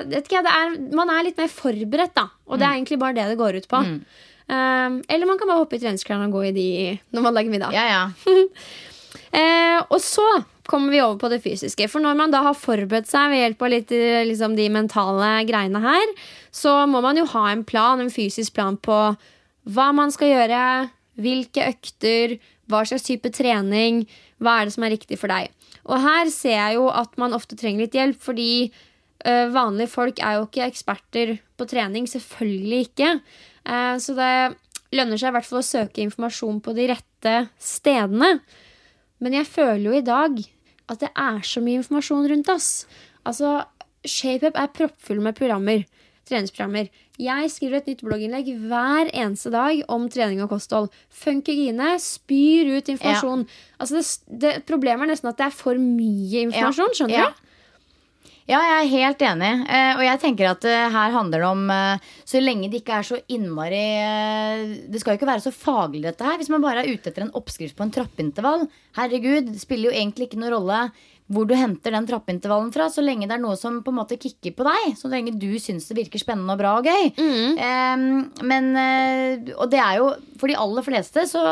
[0.08, 2.30] vet ikke, er, man er litt mer forberedt, da.
[2.48, 2.78] Og det er mm.
[2.78, 3.84] egentlig bare det det går ut på.
[3.90, 4.00] Mm.
[4.54, 6.70] Um, eller man kan bare hoppe i treningsklærne og gå i de
[7.12, 7.76] når man lager middag.
[7.76, 8.02] Ja, ja.
[9.36, 10.30] uh, og så
[10.70, 11.88] kommer vi over på det fysiske.
[11.92, 13.94] For når man da har forberedt seg ved hjelp av litt,
[14.30, 16.14] liksom, de mentale greiene her,
[16.56, 19.00] så må man jo ha en plan, en fysisk plan på
[19.74, 20.64] hva man skal gjøre,
[21.20, 22.38] hvilke økter,
[22.72, 24.04] hva slags type trening,
[24.44, 25.52] hva er det som er riktig for deg.
[25.84, 30.20] Og her ser jeg jo at man ofte trenger litt hjelp, fordi ø, vanlige folk
[30.24, 32.08] er jo ikke eksperter på trening.
[32.10, 33.16] Selvfølgelig ikke.
[33.68, 34.34] Uh, så det
[34.96, 38.38] lønner seg i hvert fall å søke informasjon på de rette stedene.
[39.24, 40.40] Men jeg føler jo i dag
[40.92, 42.70] at det er så mye informasjon rundt oss.
[43.28, 43.62] Altså,
[44.04, 45.86] ShapeUp er proppfull med programmer.
[46.28, 46.88] Treningsprogrammer.
[47.20, 50.88] Jeg skriver et nytt blogginnlegg hver eneste dag om trening og kosthold.
[51.12, 53.44] Funkygine spyr ut informasjon.
[53.44, 53.74] Ja.
[53.84, 54.06] Altså det,
[54.42, 56.96] det, problemet er nesten at det er for mye informasjon.
[56.98, 57.28] Skjønner ja.
[57.30, 57.43] du?
[58.44, 59.52] Ja, jeg er helt enig.
[59.72, 62.98] Eh, og jeg tenker at eh, her handler det om eh, Så lenge det ikke
[63.00, 63.86] er så innmari
[64.92, 66.36] Det skal jo ikke være så faglig, dette her.
[66.42, 68.68] Hvis man bare er ute etter en oppskrift på en trappeintervall.
[69.00, 70.86] Herregud, det spiller jo egentlig ikke noen rolle
[71.34, 74.18] hvor du henter den trappeintervallen fra, så lenge det er noe som på en måte
[74.20, 74.90] kicker på deg.
[75.00, 77.08] Så lenge du syns det virker spennende og bra og gøy.
[77.16, 77.56] Mm.
[77.64, 78.04] Um,
[78.44, 78.68] men
[79.56, 81.46] Og det er jo For de aller fleste så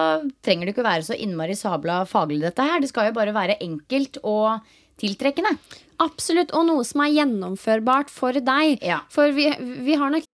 [0.44, 2.84] trenger det ikke være så innmari sabla faglig, dette her.
[2.84, 4.60] Det skal jo bare være enkelt og
[5.02, 5.56] tiltrekkende.
[6.02, 8.82] Absolutt, og noe som er gjennomførbart for deg.
[8.82, 9.04] Ja.
[9.14, 9.52] For vi,
[9.86, 10.26] vi har nok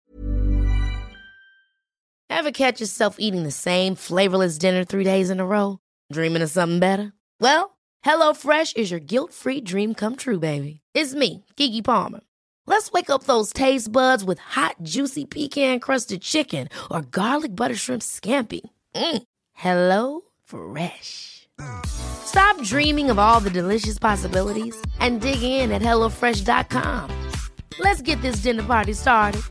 [2.29, 5.79] Ever catch yourself eating the same flavorless dinner three days in a row?
[6.11, 7.13] Dreaming of something better?
[7.39, 10.81] Well, HelloFresh is your guilt-free dream come true, baby.
[10.93, 12.19] It's me, Kiki Palmer.
[12.65, 18.03] Let's wake up those taste buds with hot, juicy pecan-crusted chicken or garlic butter shrimp
[18.03, 18.61] scampi.
[18.93, 19.23] Mm.
[19.53, 21.36] Hello Fresh.
[22.57, 27.09] Stop dreaming of all the delicious possibilities and dig in at HelloFresh.com.
[27.79, 29.41] Let's get this dinner party started.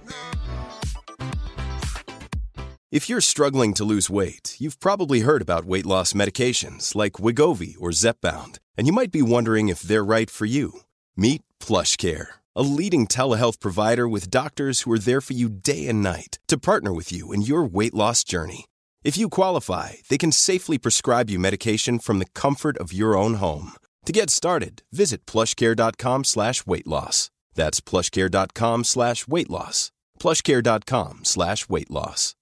[2.90, 7.74] If you're struggling to lose weight, you've probably heard about weight loss medications like Wigovi
[7.78, 10.80] or Zepbound, and you might be wondering if they're right for you.
[11.16, 16.02] Meet PlushCare, a leading telehealth provider with doctors who are there for you day and
[16.02, 18.66] night to partner with you in your weight loss journey.
[19.06, 23.34] If you qualify, they can safely prescribe you medication from the comfort of your own
[23.34, 23.70] home.
[24.04, 27.30] To get started, visit plushcare.com slash weight loss.
[27.54, 29.92] That's plushcare.com slash weight loss.
[30.18, 32.34] Plushcare.com slash weight loss.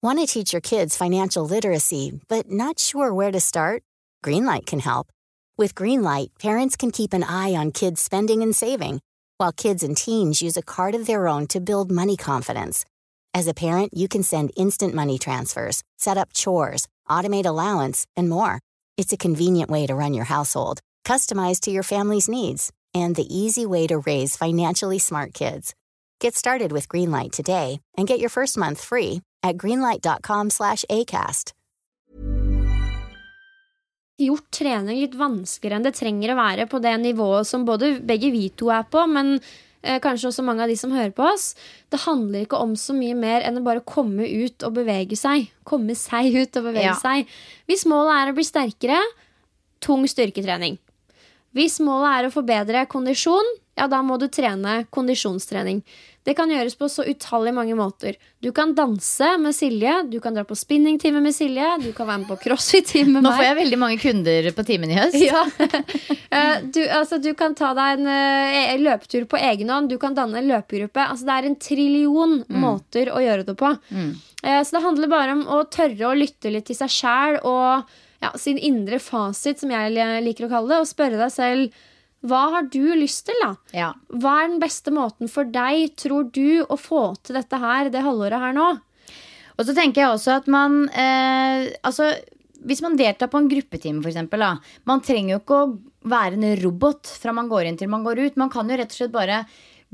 [0.00, 3.82] Want to teach your kids financial literacy, but not sure where to start?
[4.24, 5.08] Greenlight can help.
[5.58, 9.00] With Greenlight, parents can keep an eye on kids' spending and saving,
[9.38, 12.84] while kids and teens use a card of their own to build money confidence.
[13.36, 18.30] As a parent, you can send instant money transfers, set up chores, automate allowance, and
[18.30, 18.60] more.
[18.96, 23.28] It's a convenient way to run your household, customized to your family's needs, and the
[23.28, 25.74] easy way to raise financially smart kids.
[26.18, 31.52] Get started with Greenlight today and get your first month free at greenlight.com/acast.
[34.18, 38.30] gjort trening litt vanskeligere enn det trenger å være på det nivået som både begge
[38.32, 39.40] vi to er på, men
[39.82, 41.54] kanskje også mange av de som hører på oss.
[41.90, 45.50] Det handler ikke om så mye mer enn å bare komme ut og bevege seg.
[45.64, 46.94] Komme seg ut og bevege Ja.
[46.94, 47.26] seg.
[47.68, 48.98] Hvis målet er å bli sterkere,
[49.80, 50.78] tung styrketrening.
[51.54, 53.44] Hvis målet er å forbedre kondisjon,
[53.76, 55.82] ja, da må du trene kondisjonstrening.
[56.26, 58.16] Det kan gjøres på så utallig mange måter.
[58.42, 62.22] Du kan danse med Silje, du kan dra på spinningtime med Silje, du kan være
[62.24, 63.26] med på crossfit-time med meg.
[63.28, 65.20] Nå får jeg veldig mange kunder på timen i høst.
[65.22, 65.44] Ja.
[66.36, 69.88] Eh, du, altså, du kan ta deg en eh, løpetur på egen hånd.
[69.88, 71.00] Du kan danne en løpegruppe.
[71.00, 73.70] Altså, det er en trillion måter å gjøre det på.
[73.94, 74.10] Mm.
[74.42, 78.32] så det handler bare om å tørre å lytte litt til seg sjæl og ja,
[78.36, 79.94] sin indre fasit, som jeg
[80.26, 81.86] liker å kalle det, og spørre deg selv
[82.26, 83.52] hva har du lyst til, da?
[83.76, 83.90] Ja.
[84.12, 88.04] Hva er den beste måten for deg, tror du, å få til dette her det
[88.04, 88.70] halvåret her nå?
[89.56, 92.10] Og så tenker jeg også at man eh, Altså,
[92.66, 94.02] hvis man deltar på en gruppetime,
[94.36, 94.50] da,
[94.84, 95.70] Man trenger jo ikke å
[96.06, 98.36] være en robot fra man går inn til man går ut.
[98.36, 99.44] Man kan jo rett og slett bare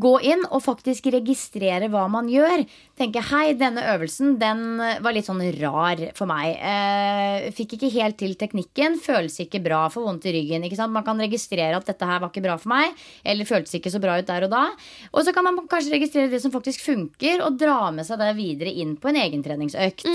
[0.00, 2.64] gå inn og faktisk registrere hva man gjør.
[2.98, 6.56] Tenke hei, denne øvelsen den var litt sånn rar for meg.
[6.56, 8.96] Eh, fikk ikke helt til teknikken.
[9.02, 9.84] Føles ikke bra.
[9.92, 10.64] Får vondt i ryggen.
[10.64, 10.94] ikke sant?
[10.94, 12.96] Man kan registrere at dette her var ikke bra for meg.
[13.24, 14.64] Eller føltes ikke så bra ut der og da.
[15.12, 18.32] Og så kan man kanskje registrere det som faktisk funker, og dra med seg det
[18.38, 20.08] videre inn på en egentreningsøkt.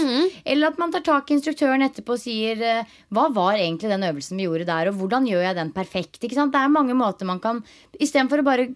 [0.43, 4.05] Eller at man tar tak i instruktøren etterpå og sier eh, hva var egentlig den
[4.09, 6.21] øvelsen vi gjorde der, og hvordan gjør jeg den perfekt?
[6.23, 6.53] ikke sant?
[6.55, 7.63] Det er mange måter man kan
[7.97, 8.67] Istedenfor å bare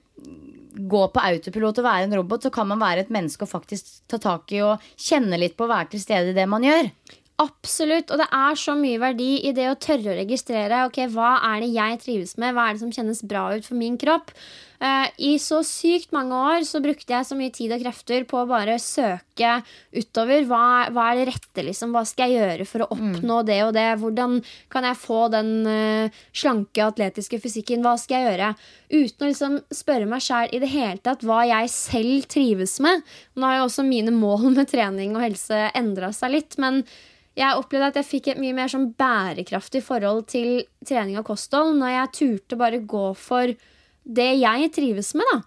[0.75, 3.89] gå på autopilot og være en robot, så kan man være et menneske og faktisk
[4.11, 6.91] ta tak i og kjenne litt på å være til stede i det man gjør.
[7.41, 11.37] Absolutt, og det er så mye verdi i det å tørre å registrere ok, hva
[11.53, 14.33] er det jeg trives med, hva er det som kjennes bra ut for min kropp.
[14.81, 18.39] Eh, I så sykt mange år så brukte jeg så mye tid og krefter på
[18.39, 19.59] å bare søke
[19.93, 20.47] utover.
[20.49, 21.93] Hva, hva er det rette, liksom?
[21.93, 23.85] Hva skal jeg gjøre for å oppnå det og det?
[24.01, 24.39] Hvordan
[24.73, 27.85] kan jeg få den uh, slanke, atletiske fysikken?
[27.85, 28.49] Hva skal jeg gjøre?
[28.89, 33.05] Uten å liksom spørre meg sjæl i det hele tatt hva jeg selv trives med.
[33.37, 36.81] Nå har jo også mine mål med trening og helse endra seg litt, men
[37.37, 41.77] jeg opplevde at jeg fikk et mye mer sånn bærekraftig forhold til trening og kosthold
[41.77, 43.53] når jeg turte bare gå for
[44.03, 45.27] det jeg trives med.
[45.31, 45.39] da.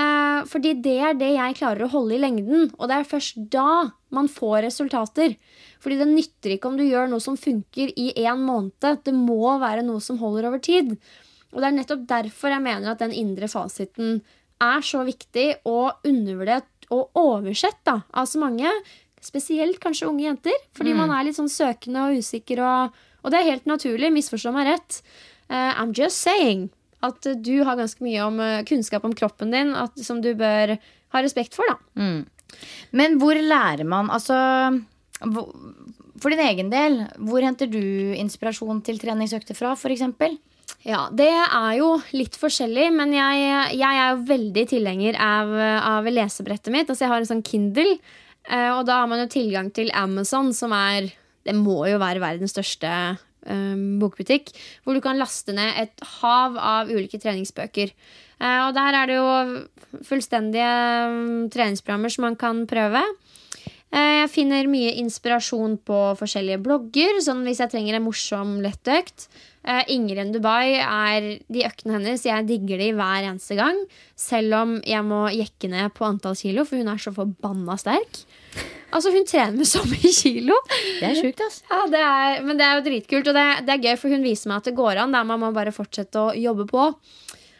[0.00, 2.68] Eh, fordi det er det jeg klarer å holde i lengden.
[2.78, 5.34] Og det er først da man får resultater.
[5.82, 9.02] Fordi det nytter ikke om du gjør noe som funker i én måned.
[9.04, 10.94] Det må være noe som holder over tid.
[11.52, 14.20] Og det er nettopp derfor jeg mener at den indre fasiten
[14.62, 18.70] er så viktig og undervurdert og oversett da, av så mange.
[19.22, 22.62] Spesielt kanskje unge jenter, fordi man er litt sånn søkende og usikker.
[22.62, 25.00] Og, og det er helt naturlig, misforstå meg rett.
[25.48, 26.68] Uh, I'm just saying
[27.04, 30.76] at du har ganske mye om, eh, kunnskap om kroppen din at, som du bør
[31.14, 31.64] ha respekt for.
[31.70, 31.76] da.
[32.92, 34.34] Men hvor lærer man Altså
[35.20, 35.50] hvor,
[36.18, 40.02] For din egen del, hvor henter du inspirasjon til treningsøkter fra, f.eks.?
[40.86, 45.52] Ja, Det er jo litt forskjellig, men jeg, jeg er jo veldig tilhenger av,
[45.92, 46.90] av lesebrettet mitt.
[46.90, 47.98] Altså Jeg har en sånn Kindle,
[48.48, 51.12] eh, og da har man jo tilgang til Amazon, som er
[51.46, 52.90] Det må jo være verdens største
[54.00, 54.52] bokbutikk.
[54.84, 57.94] Hvor du kan laste ned et hav av ulike treningsbøker.
[58.38, 60.70] Eh, og der er det jo fullstendige
[61.10, 63.02] mm, treningsprogrammer som man kan prøve.
[63.90, 69.28] Eh, Jeg finner mye inspirasjon på forskjellige blogger, sånn hvis jeg trenger en morsom lettøkt.
[69.64, 72.24] Eh, Ingrid Dubai er de øktene hennes.
[72.24, 73.80] Jeg digger de hver eneste gang.
[74.16, 78.22] Selv om jeg må jekke ned på antall kilo, for hun er så forbanna sterk.
[78.88, 80.56] Altså, hun trener med så mye kilo.
[81.00, 81.64] Det er sjukt, altså.
[81.68, 84.24] Ja, det er, men det er jo dritkult, og det, det er gøy, for hun
[84.24, 85.12] viser meg at det går an.
[85.12, 86.86] Der man må bare fortsette å jobbe på.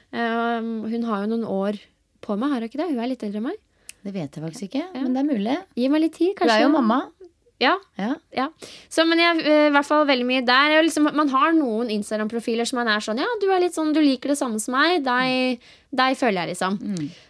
[0.08, 1.76] Um, hun har jo noen år
[2.24, 2.88] på meg, har hun ikke det?
[2.94, 3.58] Hun er litt eldre enn meg.
[4.06, 5.56] Det vet jeg faktisk ikke, men det er mulig.
[5.76, 6.54] Gi meg litt tid, kanskje.
[6.54, 7.00] Du er jo mamma.
[7.58, 8.12] Ja, Ja.
[8.30, 8.44] ja.
[8.88, 10.76] Så, men jeg er i hvert fall veldig mye der.
[10.86, 13.98] Liksom, man har noen Instagram-profiler som man er sånn Ja, du er litt sånn, du
[14.00, 15.02] liker det samme som meg.
[15.04, 16.78] Deg, deg føler jeg, liksom.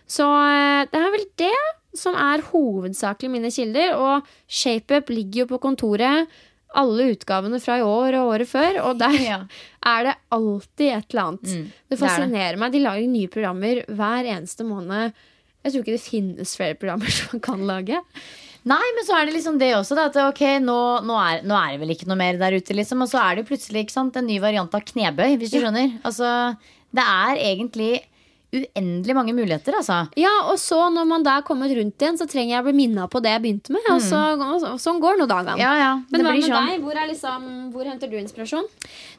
[0.06, 1.54] Så eh, det er vel det
[1.96, 3.94] som er hovedsakelig mine kilder.
[3.96, 6.28] Og ShapeUp ligger jo på kontoret.
[6.76, 8.82] Alle utgavene fra i år og året før.
[8.88, 9.38] Og der Ja.
[9.94, 11.48] er det alltid et eller annet.
[11.48, 12.74] Mm, det det er fascinerer meg.
[12.74, 15.16] De lager nye programmer hver eneste måned.
[15.64, 18.02] Jeg tror ikke det finnes flere programmer som man kan lage.
[18.68, 19.96] Nei, men så er det liksom det også.
[19.96, 20.76] Da, at ok, nå,
[21.08, 23.00] nå, er, nå er det vel ikke noe mer der ute, liksom.
[23.00, 25.94] Og så er det plutselig sant, en ny variant av knebøy, hvis du skjønner.
[26.04, 26.28] Altså,
[26.92, 27.92] det er egentlig
[28.48, 29.98] uendelig mange muligheter, altså.
[30.16, 32.74] Ja, og så når man da er kommet rundt igjen, så trenger jeg å bli
[32.78, 33.84] minna på det jeg begynte med.
[33.92, 35.58] Og, så, og så, sånn går nå dagene.
[35.60, 36.70] Ja, ja, Men hva med sånn.
[36.70, 36.86] deg?
[36.86, 38.70] Hvor, liksom, hvor henter du inspirasjon?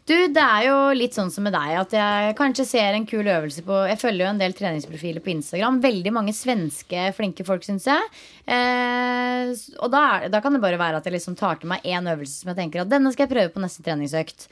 [0.09, 3.27] Du, det er jo litt sånn som med deg at jeg kanskje ser en kul
[3.29, 5.77] øvelse på Jeg følger jo en del treningsprofiler på Instagram.
[5.85, 8.09] Veldig mange svenske flinke folk, syns jeg.
[8.49, 10.03] Eh, og da,
[10.33, 12.63] da kan det bare være at jeg liksom tar til meg én øvelse som jeg
[12.63, 14.49] tenker at denne skal jeg prøve på neste treningsøkt.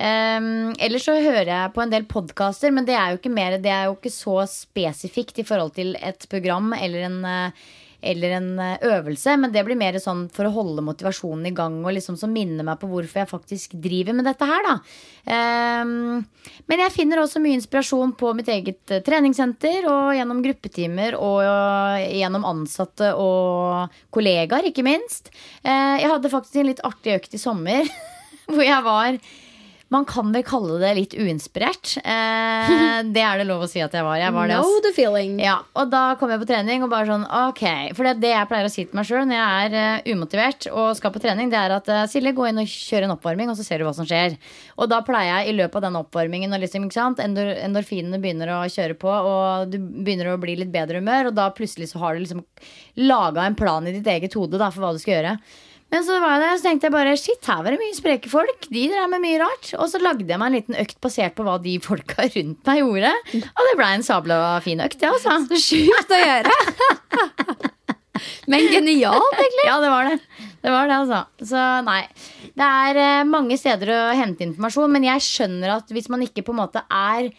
[0.00, 3.90] Um, ellers så hører jeg på en del podkaster, men det er mer Det er
[3.90, 7.68] jo ikke så spesifikt i forhold til et program eller en eh,
[8.02, 11.80] eller en eh, øvelse, men det blir mer sånn for å holde motivasjonen i gang
[11.82, 14.76] og liksom som minner meg på hvorfor jeg faktisk driver med dette her, da.
[15.20, 16.22] Um,
[16.70, 21.42] men jeg finner også mye inspirasjon på mitt eget eh, treningssenter og gjennom gruppetimer og
[21.44, 25.32] eh, gjennom ansatte og kollegaer, ikke minst.
[25.60, 27.84] Uh, jeg hadde faktisk en litt artig økt i sommer
[28.50, 29.20] hvor jeg var
[29.90, 31.96] man kan vel kalle det litt uinspirert.
[31.98, 32.72] Eh,
[33.14, 34.20] det er det lov å si at jeg var.
[34.20, 34.70] Jeg var det, altså.
[34.70, 35.32] Know the feeling.
[35.42, 37.62] Ja, og da kom jeg på trening og bare sånn, ok
[37.96, 40.68] For det, det jeg pleier å si til meg sjøl når jeg er uh, umotivert
[40.70, 43.50] og skal på trening, det er at uh, Silje, gå inn og kjør en oppvarming,
[43.50, 44.36] og så ser du hva som skjer.
[44.78, 48.22] Og da pleier jeg i løpet av den oppvarmingen og liksom, ikke sant, endor, endorfinene
[48.22, 51.90] begynner å kjøre på, og du begynner å bli litt bedre humør, og da plutselig
[51.90, 52.44] så har du liksom
[53.10, 55.34] laga en plan i ditt eget hode da, for hva du skal gjøre.
[55.90, 58.30] Men så var jeg der, så tenkte jeg bare shit, her var det mye spreke
[58.30, 58.68] folk.
[58.70, 59.72] De drev med mye rart.
[59.74, 62.82] Og så lagde jeg meg en liten økt basert på hva de folka rundt meg
[62.82, 63.12] gjorde.
[63.50, 65.40] Og det ble en sabla fin økt, det, altså.
[65.50, 66.54] Så sjukt å gjøre!
[68.52, 69.66] Men genialt, egentlig.
[69.66, 70.16] Ja, det var det.
[70.60, 71.20] Det var det, altså.
[71.50, 72.02] Så nei.
[72.58, 76.44] Det er eh, mange steder å hente informasjon, men jeg skjønner at hvis man ikke
[76.46, 77.30] på en måte er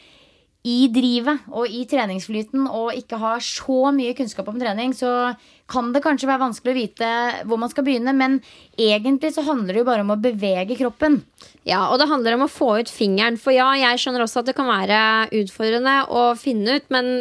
[0.62, 5.34] i drivet og i treningsflyten og ikke har så mye kunnskap om trening, så
[5.72, 7.11] kan det kanskje være vanskelig å vite
[7.47, 8.13] hvor man skal begynne.
[8.17, 8.39] Men
[8.76, 11.22] egentlig så handler det jo bare om å bevege kroppen.
[11.67, 13.39] Ja, og det handler om å få ut fingeren.
[13.39, 15.01] For ja, jeg skjønner også at det kan være
[15.41, 17.11] utfordrende å finne ut, men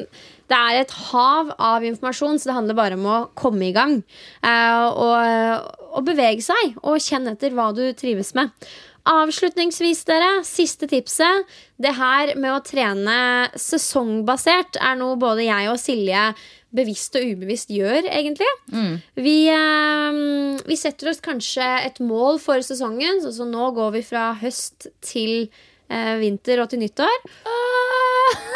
[0.50, 4.00] det er et hav av informasjon, så det handler bare om å komme i gang.
[4.42, 8.50] eh, og, og bevege seg, og kjenne etter hva du trives med.
[9.08, 11.46] Avslutningsvis, dere, siste tipset.
[11.80, 16.26] Det her med å trene sesongbasert er noe både jeg og Silje
[16.76, 18.48] bevisst og ubevisst gjør, egentlig.
[19.18, 20.20] Vi, eh,
[20.68, 23.22] vi setter oss kanskje et mål for sesongen.
[23.24, 25.48] Så, så nå går vi fra høst til
[25.90, 27.18] eh, vinter og til nyttår.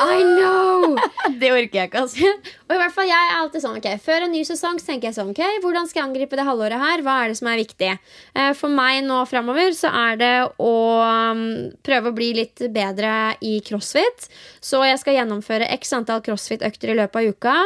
[0.01, 0.95] I know!
[1.41, 2.31] Det orker jeg ikke, altså.
[2.68, 5.09] Og i hvert fall jeg er alltid sånn, ok, Før en ny sesong så tenker
[5.09, 7.03] jeg sånn, ok, hvordan skal jeg angripe det halvåret her?
[7.07, 7.91] Hva er det som er viktig?
[8.37, 10.72] Eh, For meg nå framover så er det å
[11.03, 11.45] um,
[11.87, 14.29] prøve å bli litt bedre i crossfit.
[14.64, 17.57] Så jeg skal gjennomføre x antall crossfit-økter i løpet av uka.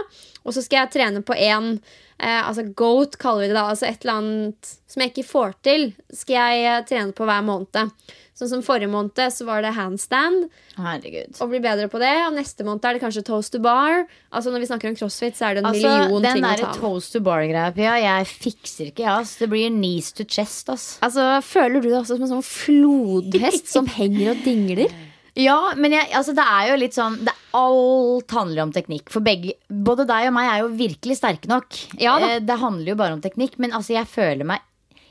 [0.44, 1.76] Og så skal jeg trene på én
[2.20, 3.66] eh, altså goat, kaller vi det da.
[3.72, 7.44] Altså et eller annet som jeg ikke får til, skal jeg eh, trene på hver
[7.46, 7.92] måned.
[8.38, 10.44] Sånn som Forrige måned så var det handstand.
[10.78, 11.40] Herregud.
[11.42, 12.12] Og bli bedre på det.
[12.28, 14.04] Og neste måned er det kanskje toast to bar.
[14.30, 16.52] Altså Når vi snakker om crossfit, så er det en Altså, million den ting å
[16.52, 16.78] der ta av.
[16.78, 19.34] toast to bar-greia, Pia, jeg fikser ikke, jeg, ass.
[19.42, 20.86] Det blir knees to chest, ass.
[21.02, 24.94] Altså, Føler du deg også som en sånn flodhest som henger og dingler?
[25.38, 29.08] Ja, men jeg, altså det er jo litt sånn det, Alt handler om teknikk.
[29.12, 31.78] For begge, både deg og meg er jo virkelig sterke nok.
[32.00, 32.18] Ja.
[32.20, 33.56] Eh, det handler jo bare om teknikk.
[33.62, 34.64] Men altså, jeg føler meg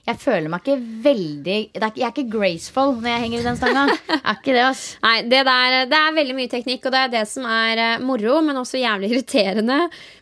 [0.08, 3.58] jeg føler meg ikke veldig er, Jeg er ikke graceful når jeg henger i den
[3.60, 3.98] stanga.
[4.16, 4.84] er ikke det, ass.
[5.04, 8.06] Nei, det, der, det er veldig mye teknikk, og det er det som er eh,
[8.08, 9.82] moro, men også jævlig irriterende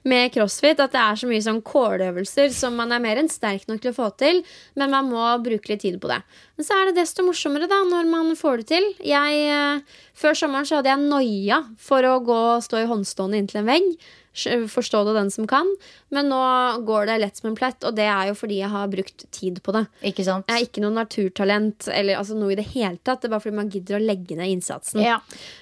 [0.09, 0.81] med crossfit.
[0.81, 3.93] At det er så mye sånn core-øvelser som man er mer enn sterk nok til
[3.93, 4.41] å få til,
[4.73, 6.23] men man må bruke litt tid på det.
[6.55, 8.85] Men så er det desto morsommere da når man får det til.
[9.03, 13.41] Jeg, eh, før sommeren så hadde jeg noia for å gå og stå i håndstående
[13.41, 13.89] inntil en vegg.
[14.35, 15.67] Forstå det den som kan.
[16.11, 16.39] Men nå
[16.87, 19.61] går det lett som en plett, og det er jo fordi jeg har brukt tid
[19.63, 19.85] på det.
[20.11, 20.47] Ikke sant?
[20.51, 23.21] Jeg er ikke noe naturtalent eller altså noe i det hele tatt.
[23.23, 24.99] Det er bare fordi man gidder å legge ned innsatsen.
[25.05, 25.21] Ja.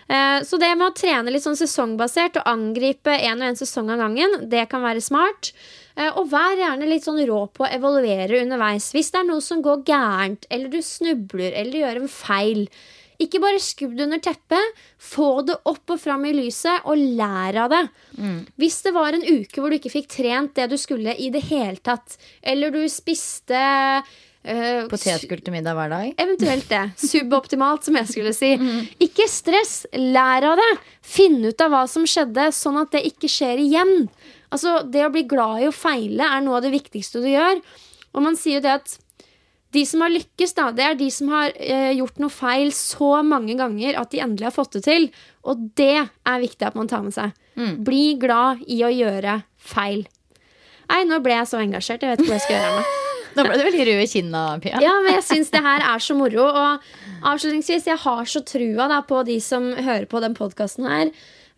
[0.10, 3.94] Eh, Så det med å trene litt sånn sesongbasert og angripe en og en sesong
[3.94, 5.54] av gangen, det kan være smart.
[5.98, 8.92] Eh, Og vær gjerne litt sånn rå på å evaluere underveis.
[8.96, 12.68] Hvis det er noe som går gærent, eller du snubler, eller gjør en feil.
[13.22, 14.80] Ikke bare skubb det under teppet.
[15.00, 17.84] Få det opp og fram i lyset, og lær av det.
[18.60, 21.44] Hvis det var en uke hvor du ikke fikk trent det du skulle i det
[21.52, 23.54] hele tatt, eller du spiste
[24.44, 26.10] eh, Potetgull til middag hver dag.
[26.20, 26.82] Eventuelt det.
[27.14, 28.52] Suboptimalt, som jeg skulle si.
[29.06, 29.86] Ikke stress.
[29.94, 30.72] Lær av det.
[31.06, 34.10] Finn ut av hva som skjedde, sånn at det ikke skjer igjen.
[34.54, 37.62] Altså, Det å bli glad i å feile er noe av det viktigste du gjør.
[38.14, 38.98] Og man sier jo det at
[39.74, 43.24] de som har lykkes, da, det er de som har eh, gjort noe feil så
[43.26, 45.08] mange ganger at de endelig har fått det til.
[45.50, 47.34] Og det er viktig at man tar med seg.
[47.86, 50.06] Bli glad i å gjøre feil.
[50.92, 52.06] Nei, nå ble jeg så engasjert.
[52.06, 53.00] Jeg vet ikke hva jeg skal gjøre av.
[53.34, 54.78] Nå ble du veldig rød i kinna, Pia.
[54.84, 56.44] Ja, men jeg syns det her er så moro.
[56.46, 61.10] Og avslutningsvis, jeg har så trua da, på de som hører på den podkasten her.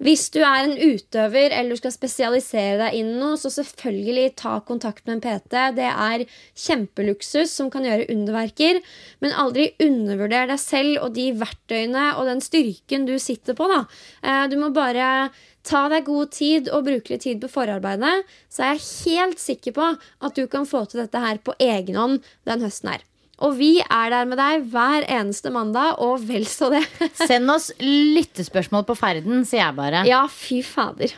[0.03, 4.57] Hvis du er en utøver eller du skal spesialisere deg inn noe, så selvfølgelig ta
[4.67, 5.55] kontakt med en PT.
[5.77, 6.25] Det er
[6.65, 8.81] kjempeluksus som kan gjøre underverker.
[9.23, 13.69] Men aldri undervurder deg selv og de verktøyene og den styrken du sitter på.
[13.71, 13.85] Da.
[14.23, 15.31] Eh, Du må bare
[15.65, 18.85] ta deg god tid og bruke litt tid på forarbeidet, så er jeg
[19.15, 22.93] helt sikker på at du kan få til dette her på egen hånd den høsten
[22.93, 23.01] her.
[23.43, 26.85] Og vi er der med deg hver eneste mandag, og vel så det.
[27.27, 30.05] Send oss lyttespørsmål på ferden, sier jeg bare.
[30.07, 31.11] Ja, fy fader.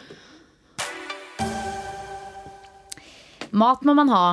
[3.58, 4.26] Mat må man ha.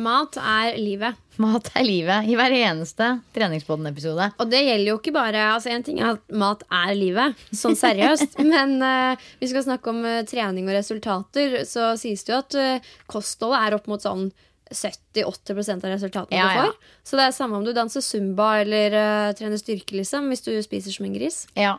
[0.00, 1.16] Mat er livet.
[1.40, 4.28] Mat er livet i hver eneste Treningspodden-episode.
[4.40, 7.76] Og det gjelder jo ikke bare altså En ting er at mat er livet, sånn
[7.80, 8.38] seriøst.
[8.52, 12.58] men uh, vi skal snakke om uh, trening og resultater, så sies det jo at
[12.60, 14.28] uh, kostholdet er opp mot sånn
[14.70, 16.64] 70-80 av resultatene Ja, du ja.
[16.68, 16.92] får.
[17.04, 18.94] Så det er samme om du danser zumba eller
[19.38, 21.42] trener styrke, liksom, hvis du spiser som en gris.
[21.58, 21.78] Ja.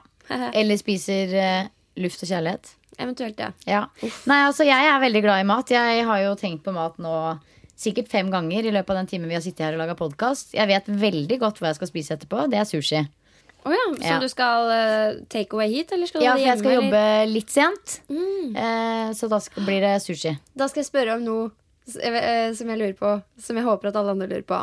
[0.53, 1.69] Eller spiser uh,
[2.01, 2.73] luft og kjærlighet.
[3.01, 3.51] Eventuelt ja.
[3.65, 3.85] Ja.
[4.29, 5.71] Nei, altså jeg er veldig glad i mat.
[5.73, 7.15] Jeg har jo tenkt på mat nå
[7.81, 10.53] sikkert fem ganger i løpet av den timen vi har sittet her og laga podkast.
[10.53, 12.45] Jeg vet veldig godt hva jeg skal spise etterpå.
[12.51, 13.01] Det er sushi.
[13.61, 14.19] Å ja, så Ja.
[14.21, 17.51] du skal uh, take away hit, eller skal du Ja, for jeg skal jobbe litt
[17.53, 17.97] sent.
[18.09, 20.33] Eh, så da skal, blir det sushi.
[20.57, 21.51] Da skal jeg spørre om noe
[21.87, 24.59] som jeg lurer på, som jeg håper at alle andre lurer på.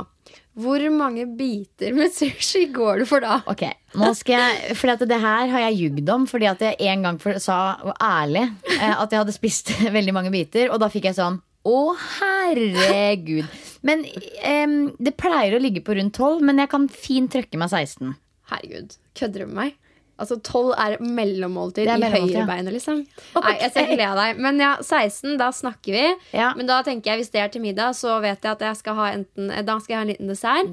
[0.59, 3.41] Hvor mange biter med sushi går du for da?
[3.51, 3.65] Ok,
[3.99, 7.21] nå skal jeg For det her har jeg jugd om fordi at jeg en gang
[7.23, 8.45] for, sa ærlig
[8.79, 10.73] eh, at jeg hadde spist veldig mange biter.
[10.73, 11.79] Og da fikk jeg sånn Å,
[12.19, 13.47] herregud.
[13.87, 17.71] Men um, det pleier å ligge på rundt 12, men jeg kan fint trøkke meg
[17.71, 18.17] 16.
[18.51, 19.77] Herregud, kødder du med meg?
[20.19, 23.03] Altså 12 er mellommåltid Det er i mellommåltid, høyrebeinet, liksom.
[23.39, 24.41] Nei, jeg skal ikke le av deg.
[24.47, 26.07] Men ja, 16, da snakker vi.
[26.35, 26.49] Ja.
[26.59, 28.99] Men da tenker jeg, hvis det er til middag, så vet jeg at jeg skal
[28.99, 30.73] ha enten eh, skal jeg ha en liten dessert.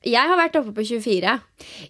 [0.00, 1.36] Jeg har vært oppe på 24.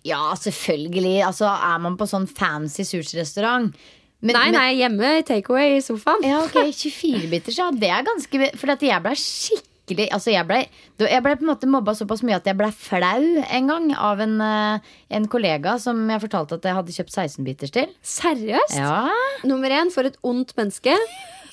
[0.04, 1.16] Ja, selvfølgelig.
[1.24, 3.72] Altså, er man på sånn fancy sushirestaurant
[4.20, 6.20] men- nei, nei, hjemme i takeaway i sofaen.
[6.28, 7.70] Ja, ok, 24 biter, ja.
[7.72, 9.69] det er ganske For jeg ble skikkelig
[10.10, 10.60] Altså jeg ble,
[11.02, 14.20] jeg ble på en måte mobba såpass mye at jeg ble flau en gang av
[14.20, 17.92] en, eh, en kollega som jeg fortalte at jeg hadde kjøpt 16-biters til.
[18.02, 18.78] Seriøst?
[18.78, 19.08] Ja.
[19.44, 20.96] Nummer én, for et ondt menneske.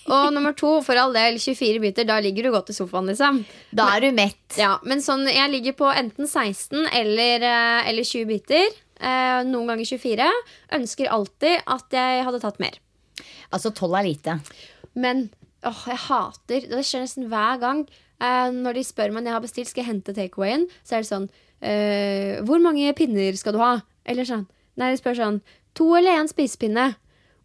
[0.07, 2.07] Og nummer to, for all del, 24 biter.
[2.07, 3.41] Da ligger du godt i sofaen, liksom.
[3.75, 4.39] Da er du mett.
[4.59, 8.69] Ja, men sånn, jeg ligger på enten 16 eller, eh, eller 20 biter.
[8.97, 10.29] Eh, noen ganger 24.
[10.79, 12.79] Ønsker alltid at jeg hadde tatt mer.
[13.51, 14.39] Altså 12 er lite.
[14.97, 15.29] Men
[15.65, 17.85] åh, jeg hater Det skjer nesten hver gang.
[18.17, 21.03] Eh, når de spør meg når jeg har bestilt skal jeg hente takeawayen, så er
[21.03, 21.27] det sånn
[21.61, 23.75] eh, Hvor mange pinner skal du ha?
[24.09, 24.47] Eller sånn.
[24.77, 25.39] Nei, de spør sånn
[25.77, 26.87] To eller én spisepinne?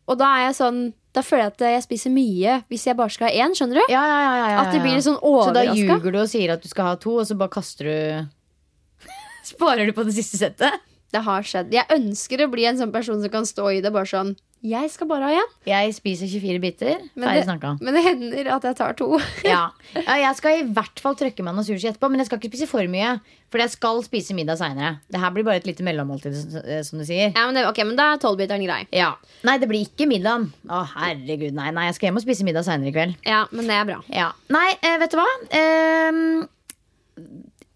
[0.09, 0.81] Og da er jeg sånn
[1.13, 3.57] Da føler jeg at jeg spiser mye hvis jeg bare skal ha én.
[3.59, 3.93] Skjønner du?
[3.93, 4.63] Ja, ja, ja, ja, ja.
[4.63, 6.95] At det blir litt sånn Så da ljuger du og sier at du skal ha
[7.01, 9.13] to, og så bare kaster du
[9.53, 10.81] Sparer du på det siste settet?
[11.13, 11.75] Det har skjedd.
[11.75, 14.33] Jeg ønsker å bli en sånn person som kan stå i det bare sånn
[14.63, 15.49] Jeg skal bare ha én.
[15.67, 17.01] Jeg spiser 24 biter.
[17.19, 17.73] Ferdig snakka.
[17.83, 19.09] Men det hender at jeg tar to.
[19.43, 19.65] Ja.
[19.97, 22.53] ja, jeg skal i hvert fall trøkke meg noe sushi etterpå, men jeg skal ikke
[22.53, 23.17] spise for mye.
[23.51, 24.95] For jeg skal spise middag seinere.
[25.11, 26.39] Det her blir bare et lite mellommåltid,
[26.87, 27.35] som du sier.
[27.35, 28.81] Ja, men, det, ok, men da er tolvbiteren grei.
[28.95, 29.11] Ja.
[29.45, 30.47] Nei, det blir ikke middagen.
[30.71, 33.19] Å, herregud, nei, nei, jeg skal hjem og spise middag seinere i kveld.
[33.29, 33.99] Ja, men det er bra.
[34.15, 34.31] Ja.
[34.55, 35.29] Nei, eh, vet du hva?
[35.59, 36.23] Ehm,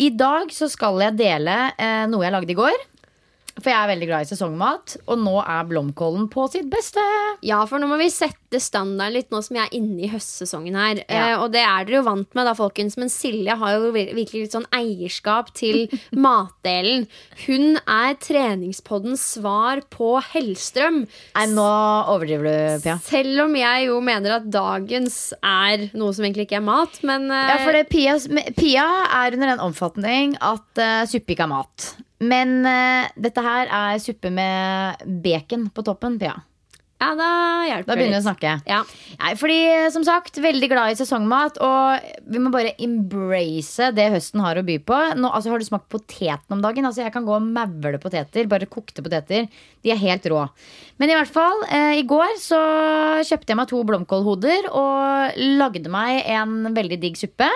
[0.07, 2.79] I dag så skal jeg dele eh, noe jeg lagde i går.
[3.57, 7.01] For jeg er veldig glad i sesongmat, og nå er blomkålen på sitt beste.
[7.47, 10.77] Ja, for nå må vi sette standarden litt nå som jeg er inne i høstsesongen
[10.77, 11.01] her.
[11.09, 11.23] Ja.
[11.33, 12.99] Eh, og det er dere jo vant med, da, folkens.
[13.01, 15.87] Men Silje har jo virkelig litt sånn eierskap til
[16.27, 17.07] matdelen.
[17.47, 21.07] Hun er treningspoddens svar på Hellstrøm.
[21.39, 21.69] Nei, nå
[22.13, 22.99] overdriver du, Pia.
[23.09, 27.31] Selv om jeg jo mener at dagens er noe som egentlig ikke er mat, men
[27.31, 28.19] eh, Ja, for det, Pia,
[28.61, 28.87] Pia
[29.23, 31.95] er under den omfatning at uh, suppe ikke er mat.
[32.25, 36.37] Men uh, dette her er suppe med bacon på toppen, Pia.
[36.97, 37.29] ja, da
[37.69, 37.91] hjelper det.
[37.91, 38.53] Da begynner vi å snakke.
[38.65, 38.79] Ja.
[39.21, 39.59] Nei, fordi
[39.93, 44.65] som sagt, veldig glad i sesongmat, og vi må bare embrace det høsten har å
[44.65, 45.01] by på.
[45.21, 46.89] Nå, altså, har du smakt poteten om dagen?
[46.89, 49.51] Altså, jeg kan gå og mavle poteter, bare kokte poteter.
[49.85, 50.47] De er helt rå.
[50.97, 52.63] Men i hvert fall, eh, i går så
[53.29, 57.51] kjøpte jeg meg to blomkålhoder og lagde meg en veldig digg suppe.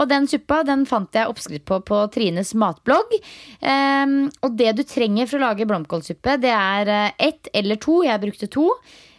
[0.00, 3.12] Og den suppa den fant jeg oppskrift på på Trines matblogg.
[3.60, 8.00] Um, og det du trenger for å lage blomkålsuppe, det er eh, ett eller to.
[8.06, 8.70] Jeg brukte to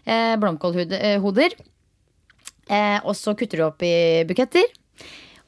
[0.06, 1.58] eh, blomkålhoder.
[2.72, 4.66] Eh, og så kutter du opp i buketter.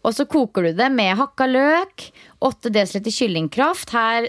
[0.04, 2.10] Og så koker du det med hakka løk,
[2.44, 3.94] 8 dl kyllingkraft.
[3.96, 4.28] Her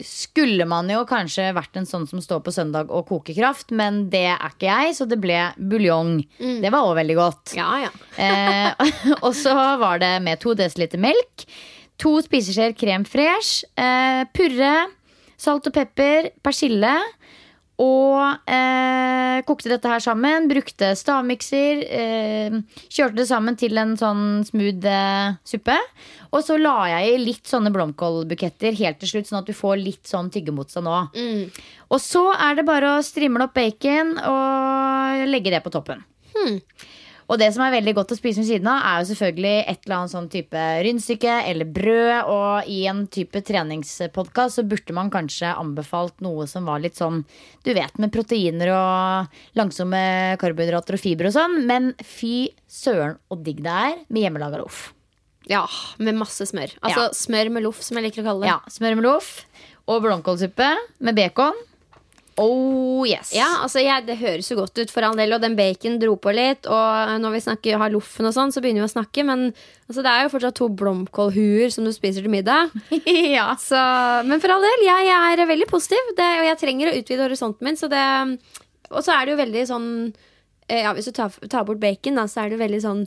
[0.00, 4.06] skulle man jo kanskje vært en sånn som står på søndag og koker kraft, men
[4.12, 6.14] det er ikke jeg, så det ble buljong.
[6.38, 7.54] Det var òg veldig godt.
[7.58, 7.92] Ja, ja.
[8.22, 11.44] Eh, og så var det med to dl melk,
[12.00, 14.74] to spiseskjeer krem fresh, eh, purre,
[15.40, 16.92] salt og pepper, persille
[17.82, 20.46] og eh, kokte dette her sammen.
[20.50, 21.82] Brukte stavmikser.
[21.82, 25.76] Eh, kjørte det sammen til en sånn smooth eh, suppe.
[26.32, 29.82] Og så la jeg i litt sånne blomkålbuketter helt til slutt, sånn at du får
[29.82, 31.18] litt sånn tyggemotstand òg.
[31.92, 36.06] Og så er det bare å strimle opp bacon og legge det på toppen.
[37.30, 39.84] Og det som er veldig godt å spise ved siden av, er jo selvfølgelig et
[39.86, 42.30] eller annet sånn type rundstykke eller brød.
[42.32, 47.22] Og i en type treningspodkast så burde man kanskje anbefalt noe som var litt sånn,
[47.64, 50.02] du vet, med proteiner og langsomme
[50.42, 51.60] karbohydrater og fiber og sånn.
[51.68, 54.90] Men fy søren og digg det er med hjemmelaga loff.
[55.50, 55.64] Ja,
[55.98, 56.70] med masse smør.
[56.82, 57.10] Altså Ja.
[57.10, 58.52] smør med loff, som jeg liker å kalle det.
[58.52, 59.44] Ja, smør med loff
[59.88, 60.68] og blomkålsuppe
[61.00, 61.54] med bacon.
[62.40, 63.32] Oh yes.
[63.36, 66.14] Ja, altså jeg, Det høres jo godt ut, for all del, og den bacon dro
[66.16, 66.68] på litt.
[66.70, 69.24] Og når vi snakker, har loffen og sånn, så begynner vi å snakke.
[69.28, 72.72] Men altså, det er jo fortsatt to blomkålhuer som du spiser til middag.
[73.36, 73.50] ja.
[73.60, 73.80] Så,
[74.28, 77.68] men for all del, jeg er veldig positiv, det, og jeg trenger å utvide horisonten
[77.68, 77.80] min.
[77.80, 78.04] Så det,
[78.90, 79.88] og så er det jo veldig sånn
[80.68, 83.04] eh, Ja, Hvis du tar, tar bort bacon, da, så er det jo veldig sånn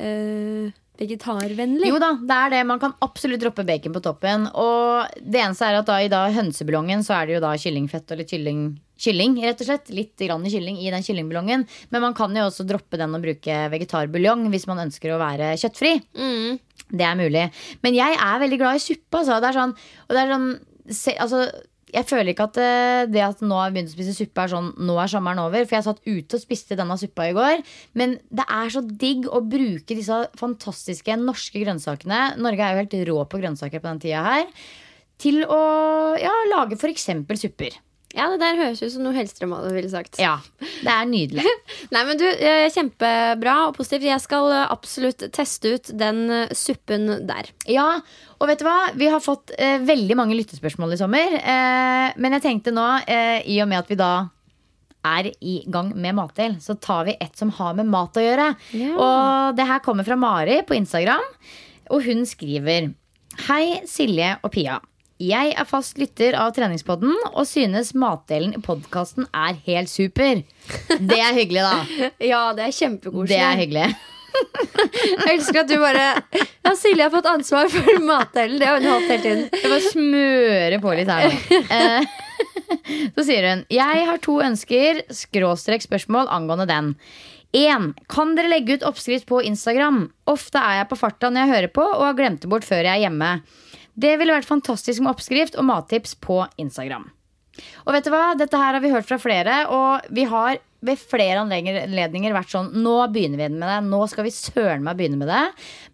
[0.00, 1.88] eh, vegetarvennlig.
[1.88, 2.62] Jo da, det er det.
[2.68, 4.46] Man kan absolutt droppe bacon på toppen.
[4.58, 8.14] Og det eneste er at da i da hønseballongen så er det jo da kyllingfett
[8.18, 8.64] litt kylling.
[9.02, 9.92] Kylling, rett og slett.
[9.94, 11.66] Litt grann kylling i den kyllingballongen.
[11.90, 15.54] Men man kan jo også droppe den og bruke vegetarbuljong hvis man ønsker å være
[15.62, 15.96] kjøttfri.
[16.18, 16.60] Mm.
[16.92, 17.48] Det er mulig.
[17.82, 19.22] Men jeg er veldig glad i suppe.
[19.22, 19.40] Altså.
[19.42, 19.74] Det er sånn,
[20.06, 20.50] og det er sånn
[20.90, 21.46] se, altså,
[21.92, 24.52] jeg føler ikke at eh, det at nå har jeg begynt å spise suppe, er
[24.54, 25.66] sånn nå er sommeren over.
[25.66, 27.60] For jeg satt ute og spiste denne suppa i går.
[27.98, 32.22] Men det er så digg å bruke disse fantastiske norske grønnsakene.
[32.40, 34.48] Norge er jo helt rå på grønnsaker på den tida her.
[35.22, 35.62] Til å
[36.18, 37.10] ja, lage f.eks.
[37.44, 37.76] supper.
[38.16, 40.18] Ja, det der høres ut som noe Hellstrøm hadde ville sagt.
[40.20, 41.44] Ja, det er nydelig.
[41.94, 44.08] Nei, men du, eh, Kjempebra og positivt.
[44.10, 47.48] Jeg skal eh, absolutt teste ut den eh, suppen der.
[47.70, 47.86] Ja,
[48.36, 48.76] og vet du hva?
[48.98, 51.38] Vi har fått eh, veldig mange lyttespørsmål i sommer.
[51.40, 54.12] Eh, men jeg tenkte nå, eh, i og med at vi da
[55.02, 58.52] er i gang med matdel, så tar vi et som har med mat å gjøre.
[58.78, 58.92] Ja.
[58.94, 61.24] Og det her kommer fra Mari på Instagram.
[61.90, 62.92] Og hun skriver
[63.48, 64.76] Hei, Silje og Pia.
[65.22, 70.40] Jeg er fast lytter av treningspodden og synes matdelen i podkasten er helt super.
[70.98, 72.08] Det er hyggelig, da.
[72.32, 73.30] Ja, det er kjempekoselig.
[73.30, 73.86] Det er hyggelig.
[74.32, 76.06] Jeg elsker at du bare
[76.64, 78.58] Ja, Silje har fått ansvar for matdelen.
[78.58, 79.44] Det har hun hatt hele tiden.
[79.52, 81.60] Jeg bare smører på litt her nå.
[81.76, 82.18] Eh,
[83.14, 86.94] Så sier hun Jeg har to ønsker, skråstrek spørsmål angående den.
[87.52, 87.90] 1.
[88.10, 90.06] Kan dere legge ut oppskrift på Instagram?
[90.32, 92.80] Ofte er jeg på farta når jeg hører på, og har glemt det bort før
[92.88, 93.34] jeg er hjemme.
[93.94, 97.10] Det ville vært fantastisk med oppskrift og mattips på Instagram.
[97.84, 98.32] Og vet du hva?
[98.38, 102.72] Dette her har vi hørt fra flere, og vi har ved flere anledninger vært sånn
[102.82, 103.78] Nå begynner vi med det.
[103.86, 105.44] Nå skal vi søren meg begynne med det.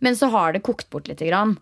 [0.04, 1.20] Men så har det kokt bort litt.
[1.28, 1.58] Grann.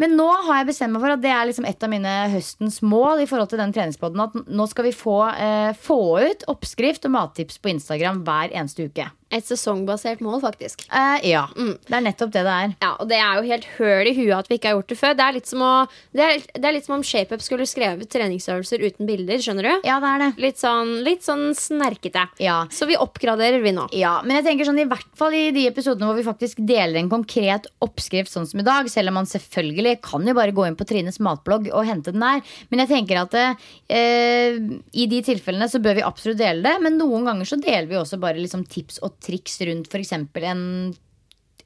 [0.00, 2.80] Men nå har jeg bestemt meg for at det er liksom et av mine høstens
[2.82, 3.22] mål.
[3.22, 7.14] i forhold til den treningspodden At nå skal vi få, eh, få ut oppskrift og
[7.14, 9.06] mattips på Instagram hver eneste uke.
[9.34, 10.84] Et sesongbasert mål, faktisk.
[10.94, 12.74] Eh, ja, Det er nettopp det det er.
[12.84, 14.98] Ja, og det er jo helt høl i huet at vi ikke har gjort det
[15.00, 15.16] før.
[15.18, 15.72] Det er litt som, å,
[16.14, 19.42] det er, det er litt som om ShapeUp skulle skrevet treningsøvelser uten bilder.
[19.42, 19.72] Skjønner du?
[19.88, 20.28] Ja, det er det.
[20.44, 22.28] Litt sånn, litt sånn snerkete.
[22.42, 22.60] Ja.
[22.70, 23.88] Så vi oppgraderer, vi nå.
[23.96, 27.00] Ja, men jeg tenker sånn i hvert fall i de episodene hvor vi faktisk deler
[27.00, 30.68] en konkret oppskrift sånn som i dag, selv om man selvfølgelig kan jo bare gå
[30.68, 32.44] inn på Trines matblogg og hente den der.
[32.70, 34.60] Men jeg tenker at eh,
[34.94, 36.76] i de tilfellene så bør vi absolutt dele det.
[36.84, 40.12] Men noen ganger så deler vi også bare liksom tips og triks rundt f.eks.
[40.12, 40.28] en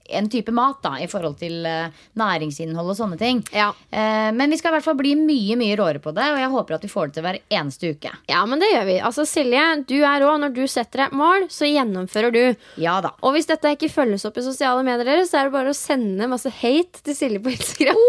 [0.09, 3.43] en type mat da, i forhold til eh, næringsinnhold og sånne ting.
[3.55, 3.71] Ja.
[3.91, 6.53] Eh, men vi skal i hvert fall bli mye mye råere på det, og jeg
[6.55, 8.13] håper at vi får det til hver eneste uke.
[8.31, 8.99] Ja, men det gjør vi.
[9.11, 10.35] Altså, Silje, du er rå.
[10.39, 12.43] Når du setter deg mål, så gjennomfører du.
[12.81, 13.15] Ja da.
[13.27, 15.77] Og hvis dette ikke følges opp i sosiale medier, deres, så er det bare å
[15.77, 18.03] sende masse hate til Silje på Instagram.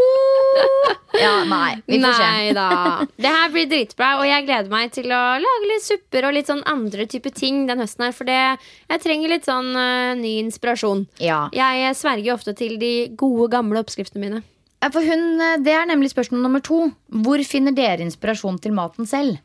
[1.20, 2.26] Ja, nei, vi får se.
[2.30, 2.68] Nei da.
[3.18, 6.50] Det her blir dritbra, og jeg gleder meg til å lage litt supper og litt
[6.50, 8.38] sånn andre type ting den høsten her, for det,
[8.92, 11.06] jeg trenger litt sånn uh, ny inspirasjon.
[11.24, 11.42] Ja.
[11.56, 14.42] Jeg sverger ofte til de gode, gamle oppskriftene mine.
[14.88, 16.88] For hun, eh, det er nemlig spørsmål nummer to.
[17.12, 19.40] Hvor finner dere inspirasjon til maten selv?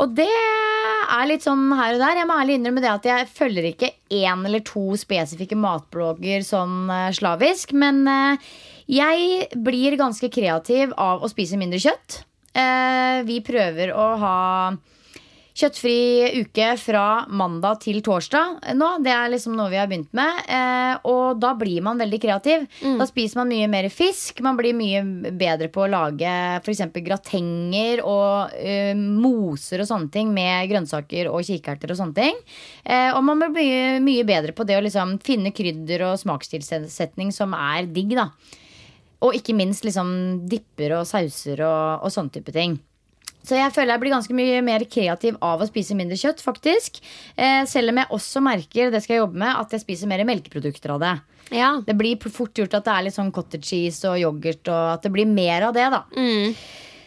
[0.00, 2.22] Og det er litt sånn her og der.
[2.22, 6.88] Jeg må ærlig innrømme det at jeg følger ikke én eller to spesifikke matblogger sånn
[6.90, 7.76] eh, slavisk.
[7.76, 8.52] Men eh,
[8.88, 12.24] jeg blir ganske kreativ av å spise mindre kjøtt.
[13.24, 14.38] Vi prøver å ha
[15.52, 18.86] Kjøttfri uke fra mandag til torsdag nå.
[19.04, 20.38] Det er liksom noe vi har begynt med.
[20.48, 22.64] Eh, og da blir man veldig kreativ.
[23.00, 24.40] Da spiser man mye mer fisk.
[24.44, 25.02] Man blir mye
[25.36, 26.30] bedre på å lage
[26.62, 26.80] f.eks.
[27.04, 32.40] gratenger og eh, moser og sånne ting med grønnsaker og kikerter og sånne ting.
[32.84, 37.34] Eh, og man blir mye, mye bedre på det å liksom finne krydder og smakstilsetning
[37.36, 38.16] som er digg.
[38.16, 38.30] da
[39.20, 42.80] Og ikke minst liksom dipper og sauser og, og sånne type ting.
[43.42, 47.00] Så jeg føler jeg blir ganske mye mer kreativ av å spise mindre kjøtt, faktisk.
[47.34, 50.22] Eh, selv om jeg også merker, det skal jeg jobbe med, at jeg spiser mer
[50.28, 51.16] melkeprodukter av det.
[51.52, 51.72] Ja.
[51.84, 55.04] Det blir fort gjort at det er litt sånn cottage cheese og yoghurt, og at
[55.04, 56.04] det blir mer av det, da.
[56.16, 56.64] Eh,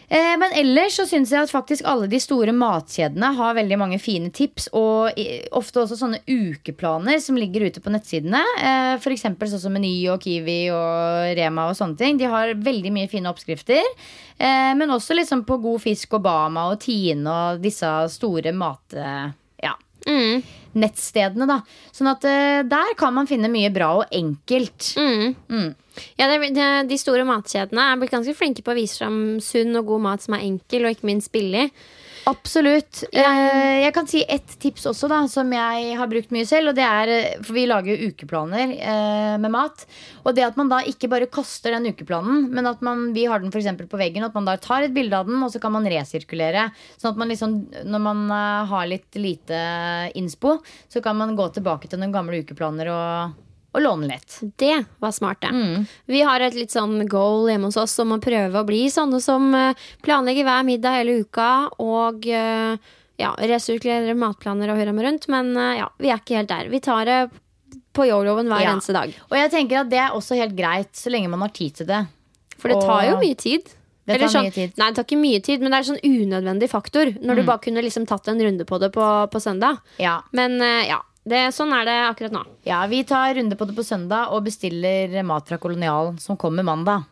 [0.09, 4.29] men ellers så syns jeg at faktisk alle de store matkjedene har veldig mange fine
[4.33, 4.67] tips.
[4.77, 5.17] Og
[5.55, 8.41] ofte også sånne ukeplaner som ligger ute på nettsidene.
[8.55, 9.03] F.eks.
[9.05, 12.19] for eksempel sånn som Meny og Kiwi og Rema og sånne ting.
[12.21, 13.81] De har veldig mye fine oppskrifter.
[14.37, 19.01] Eh, men også liksom på God fisk og Bama og Tine og disse store mat...
[20.05, 20.41] Ja,
[20.75, 21.61] nettstedene, da.
[21.95, 24.91] Sånn at uh, der kan man finne mye bra og enkelt.
[26.19, 29.77] Ja, det, det, De store matkjedene er blitt ganske flinke på å vise fram sunn
[29.79, 31.69] og god mat som er enkel og ikke minst billig.
[32.25, 33.03] Absolutt.
[33.13, 36.71] Eh, jeg kan si ett tips også, da, som jeg har brukt mye selv.
[36.71, 39.85] Og det er, eh, For vi lager jo ukeplaner eh, med mat.
[40.23, 43.39] Og det at man da ikke bare kaster den ukeplanen, men at man, vi har
[43.39, 45.61] den for på veggen, og at man da tar et bilde av den, og så
[45.61, 46.71] kan man resirkulere.
[46.97, 48.29] Sånn at man liksom, når man
[48.69, 50.57] har litt lite innspo,
[50.89, 53.44] så kan man gå tilbake til noen gamle ukeplaner og,
[53.75, 54.37] og låne litt.
[54.59, 54.73] Det
[55.03, 55.85] var smart, det.
[56.07, 59.19] Vi har et litt sånn goal hjemme hos oss om å prøve å bli sånne
[59.23, 59.73] som eh,
[60.05, 61.47] planlegger hver middag hele uka
[61.83, 62.77] og eh,
[63.19, 65.27] ja, resirkulerer matplaner og høre meg rundt.
[65.31, 66.69] Men eh, ja, vi er ikke helt der.
[66.71, 67.19] Vi tar det
[67.95, 68.73] på yoloen hver Ja.
[68.75, 69.11] eneste dag.
[69.29, 71.87] Og jeg tenker at det er også helt greit, så lenge man har tid til
[71.91, 72.05] det.
[72.55, 73.67] For det tar jo mye tid.
[74.05, 74.75] Det Eller tar sånn, mye tid.
[74.77, 77.11] Nei, det tar ikke mye tid, men det er en sånn unødvendig faktor.
[77.19, 79.79] Når du bare kunne liksom tatt en runde på det på, på søndag.
[79.99, 80.19] Ja.
[80.37, 82.45] Men ja, det, sånn er det akkurat nå.
[82.69, 86.65] Ja, Vi tar runde på det på søndag og bestiller mat fra Kolonial som kommer
[86.65, 87.07] mandag.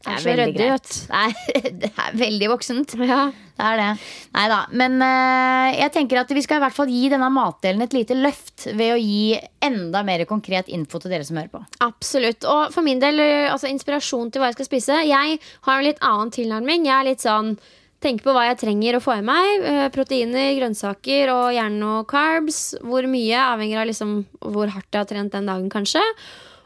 [0.00, 0.98] Det er så ryddig, vet du.
[1.10, 2.94] Det er, det er veldig voksent.
[3.04, 3.26] Ja.
[3.60, 3.88] Det er det.
[4.32, 4.60] Nei da.
[4.72, 8.16] Men uh, jeg tenker at vi skal i hvert fall gi denne matdelen et lite
[8.16, 9.34] løft ved å gi
[9.66, 11.60] enda mer konkret info til dere som hører på.
[11.84, 12.48] Absolutt.
[12.48, 15.02] Og for min del, eh, altså inspirasjon til hva jeg skal spise.
[15.10, 15.36] Jeg
[15.66, 16.88] har en litt annen tilnærming.
[16.88, 17.52] Jeg er litt sånn
[18.00, 19.64] Tenker på hva jeg trenger å få i meg.
[19.68, 22.74] eh, Proteiner, grønnsaker og gjerne noe carbs.
[22.80, 26.00] Hvor mye avhenger av liksom hvor hardt jeg har trent den dagen, kanskje.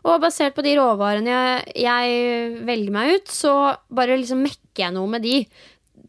[0.04, 3.54] Og basert på de råvarene jeg, jeg velger meg ut, så
[3.90, 5.38] bare liksom mekker jeg noe med de.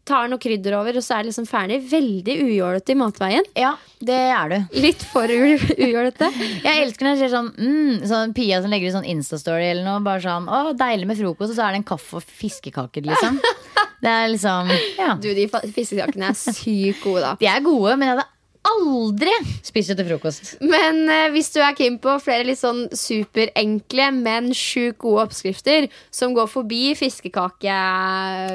[0.06, 1.80] Tar noe krydder over, og så er det liksom ferdig.
[1.90, 3.48] Veldig ujålete i matveien.
[3.58, 4.78] Ja, det er du.
[4.84, 6.28] Litt for ujålete.
[6.62, 9.82] Jeg elsker når det skjer sånn, mm, sånn Pia som legger ut sånn Insta-story eller
[9.86, 10.04] noe.
[10.06, 13.42] Bare sånn, å, deilig med frokost, og så er det en kaffe og fiskekaker, liksom.
[13.96, 14.68] Det er liksom,
[15.00, 15.14] ja.
[15.18, 17.30] Du, de fiskekakene er sykt gode, da.
[17.40, 18.26] De er gode, men jeg hadde
[18.70, 19.32] aldri
[19.64, 20.54] spise til frokost.
[20.64, 25.88] Men eh, hvis du er keen på flere litt sånn superenkle, men sjukt gode oppskrifter
[26.14, 27.76] som går forbi fiskekake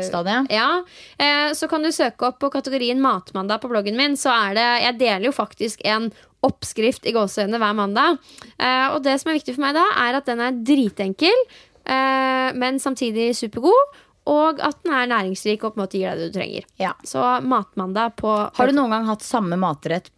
[0.08, 0.52] Stadiet?
[0.54, 0.82] Ja,
[1.22, 4.18] eh, så kan du søke opp på kategorien Matmandag på bloggen min.
[4.20, 6.12] Så er det Jeg deler jo faktisk en
[6.46, 8.22] oppskrift i gåseøynene hver mandag.
[8.58, 11.44] Eh, og det som er viktig for meg da, er at den er dritenkel,
[11.86, 14.00] eh, men samtidig supergod.
[14.30, 16.66] Og at den er næringsrik og på en måte gir deg det du trenger.
[16.78, 16.92] Ja.
[17.08, 20.12] Så Matmandag på Har du noen gang hatt samme matrett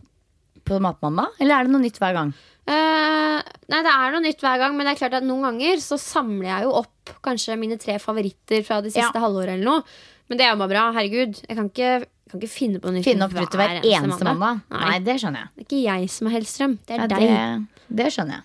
[0.67, 2.33] på matmandag, eller er det noe nytt hver gang?
[2.63, 5.81] Uh, nei, det er noe nytt hver gang, men det er klart at noen ganger
[5.83, 9.23] så samler jeg jo opp kanskje mine tre favoritter fra det siste Ja.
[9.25, 9.83] halvåret eller noe.
[10.31, 10.83] Men det er jo bare bra.
[10.95, 11.41] Herregud.
[11.49, 11.89] Jeg kan ikke,
[12.31, 14.61] kan ikke finne på noe nytt Finne opp hver eneste mandag?
[14.71, 14.79] Nei.
[14.87, 15.49] Nei, det skjønner jeg.
[15.55, 16.77] Det er ikke jeg som har Hellstrøm.
[16.87, 17.25] Det er Ja, deg.
[17.27, 18.43] det, det skjønner jeg.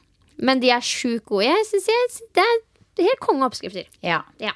[0.51, 1.47] Men de er sjukt gode.
[1.47, 3.87] Jeg synes jeg, det er helt kongeoppskrifter.
[4.03, 4.25] Ja.
[4.43, 4.53] Ja.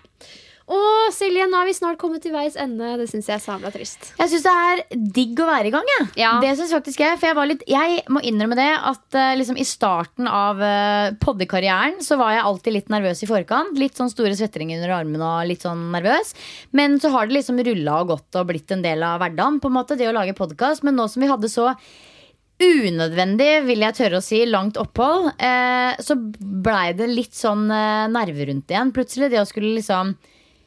[0.70, 2.94] Og Silje, nå har vi snart kommet til veis ende.
[3.00, 4.12] Det syns jeg er sabla trist.
[4.18, 4.82] Jeg syns det er
[5.16, 5.88] digg å være i gang.
[5.92, 6.06] Jeg.
[6.22, 6.32] Ja.
[6.42, 7.18] Det synes faktisk jeg.
[7.18, 11.10] For jeg, var litt, jeg må innrømme det at eh, liksom, i starten av uh,
[11.22, 13.74] poddekarrieren så var jeg alltid litt nervøs i forkant.
[13.80, 16.32] Litt sånn store svetteringer under armene og litt sånn nervøs.
[16.76, 19.60] Men så har det liksom rulla og gått og blitt en del av hverdagen.
[19.62, 20.86] På en måte, det å lage podkast.
[20.86, 21.72] Men nå som vi hadde så
[22.62, 28.10] unødvendig, vil jeg tørre å si, langt opphold, eh, så blei det litt sånn eh,
[28.12, 28.92] nerve rundt igjen.
[28.94, 30.14] Plutselig det å skulle liksom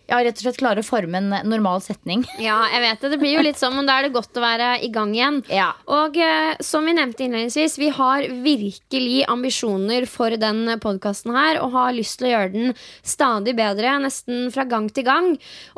[0.05, 2.25] ja, rett og slett klare å forme en normal setning.
[2.45, 3.09] Ja, jeg vet det.
[3.15, 5.39] Det blir jo litt sånn, men da er det godt å være i gang igjen.
[5.49, 5.71] Ja.
[5.89, 11.73] Og eh, som vi nevnte innledningsvis, vi har virkelig ambisjoner for den podkasten her, og
[11.73, 15.31] har lyst til å gjøre den stadig bedre, nesten fra gang til gang.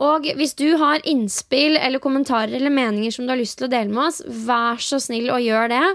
[0.03, 3.71] Og hvis du har innspill eller kommentarer eller meninger som du har lyst til å
[3.71, 5.85] dele med oss, vær så snill og gjør det.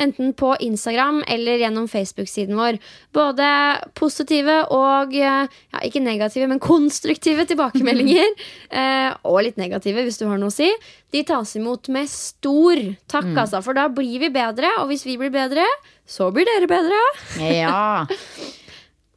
[0.00, 2.80] Enten på Instagram eller gjennom Facebook-siden vår.
[3.12, 3.50] Både
[3.98, 7.81] positive og eh, ja, ikke negative, men konstruktive tilbakemeldinger.
[7.86, 10.70] Eh, og litt negative, hvis du har noe å si.
[11.12, 12.80] De tas imot med stor
[13.10, 13.62] takk, altså.
[13.64, 15.66] For da blir vi bedre, og hvis vi blir bedre,
[16.08, 17.00] så blir dere bedre.
[17.42, 18.06] Ja.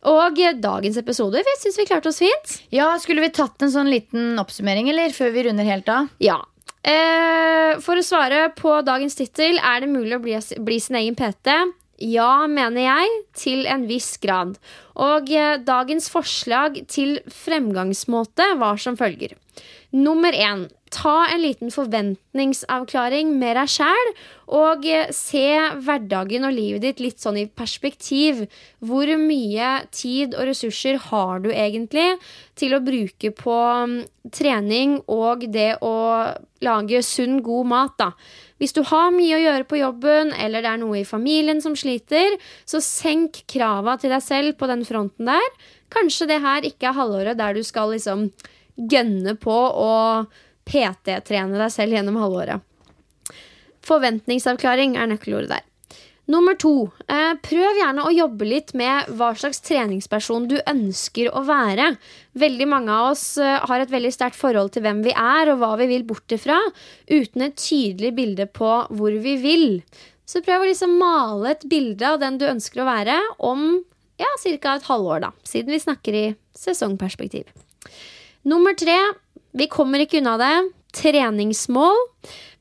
[0.06, 2.60] Og dagens episode, vi syns vi klarte oss fint.
[2.70, 5.10] ja, skulle vi tatt en sånn liten oppsummering, eller?
[5.10, 6.12] Før vi runder helt av?
[6.22, 6.38] Ja.
[6.86, 11.18] Eh, for å svare på dagens tittel, er det mulig å bli, bli sin egen
[11.18, 11.56] PT?
[12.02, 14.58] Ja, mener jeg, til en viss grad.
[15.00, 19.38] Og eh, dagens forslag til fremgangsmåte var som følger.
[19.96, 20.68] Nummer én.
[20.96, 24.12] Ta en liten forventningsavklaring med deg sjæl.
[24.56, 25.46] Og eh, se
[25.84, 28.46] hverdagen og livet ditt litt sånn i perspektiv.
[28.86, 32.08] Hvor mye tid og ressurser har du egentlig
[32.56, 33.60] til å bruke på
[33.92, 33.96] mm,
[34.36, 35.96] trening og det å
[36.66, 38.12] lage sunn, god mat, da.
[38.62, 41.76] Hvis du har mye å gjøre på jobben, eller det er noe i familien som
[41.78, 45.50] sliter, så senk krava til deg selv på den fronten der.
[45.94, 48.30] Kanskje det her ikke er halvåret der du skal liksom
[48.76, 49.92] gønne på å
[50.66, 52.66] PT-trene deg selv gjennom halvåret.
[53.86, 55.66] Forventningsavklaring er nøkkelordet der.
[56.26, 56.88] Nummer to.
[57.06, 61.92] Eh, prøv gjerne å jobbe litt med hva slags treningsperson du ønsker å være.
[62.34, 65.60] Veldig mange av oss eh, har et veldig sterkt forhold til hvem vi er og
[65.62, 66.58] hva vi vil bort ifra,
[67.06, 69.68] uten et tydelig bilde på hvor vi vil.
[70.26, 73.68] Så prøv å liksom male et bilde av den du ønsker å være, om
[74.18, 76.26] ja, et halvår, da, siden vi snakker i
[76.58, 77.52] sesongperspektiv.
[78.50, 78.98] Nummer tre.
[79.56, 80.56] Vi kommer ikke unna det.
[80.96, 81.96] Treningsmål.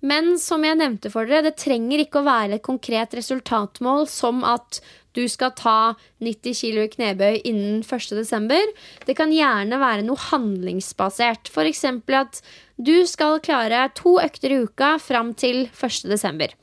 [0.05, 4.42] Men som jeg nevnte for dere, det trenger ikke å være et konkret resultatmål som
[4.47, 4.82] at
[5.14, 8.74] du skal ta 90 kg i knebøy innen 1.12.
[9.07, 11.51] Det kan gjerne være noe handlingsbasert.
[11.55, 11.84] F.eks.
[12.18, 12.42] at
[12.76, 16.59] du skal klare to økter i uka fram til 1.12.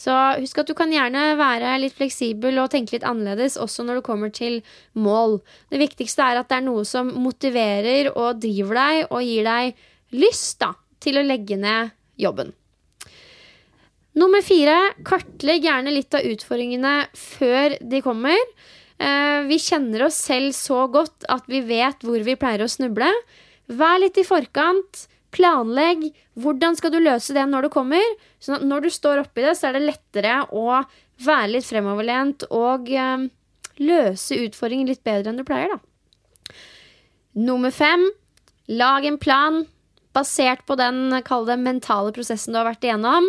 [0.00, 4.00] Så husk at du kan gjerne være litt fleksibel og tenke litt annerledes også når
[4.00, 4.60] det kommer til
[4.96, 5.40] mål.
[5.68, 9.84] Det viktigste er at det er noe som motiverer og driver deg og gir deg
[10.16, 10.72] lyst da,
[11.04, 12.54] til å legge ned jobben.
[14.18, 18.40] Nummer fire kartlegg gjerne litt av utfordringene før de kommer.
[19.00, 23.12] Eh, vi kjenner oss selv så godt at vi vet hvor vi pleier å snuble.
[23.70, 25.06] Vær litt i forkant.
[25.30, 26.08] Planlegg.
[26.42, 28.02] Hvordan skal du løse det når det kommer?
[28.40, 30.80] Sånn at når du står oppi det, så er det lettere å
[31.20, 33.26] være litt fremoverlent og eh,
[33.80, 36.56] løse utfordringer litt bedre enn du pleier, da.
[37.40, 38.08] Nummer fem
[38.70, 39.62] lag en plan
[40.16, 43.28] basert på den kall mentale prosessen du har vært igjennom.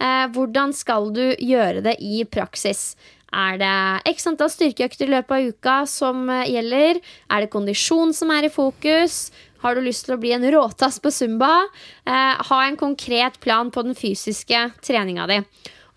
[0.00, 2.94] Eh, hvordan skal du gjøre det i praksis?
[3.32, 7.00] Er det x antall styrkeøkter i løpet av uka som eh, gjelder?
[7.32, 9.26] Er det kondisjon som er i fokus?
[9.62, 11.68] Har du lyst til å bli en råtass på Zumba?
[12.06, 15.38] Eh, ha en konkret plan på den fysiske treninga di.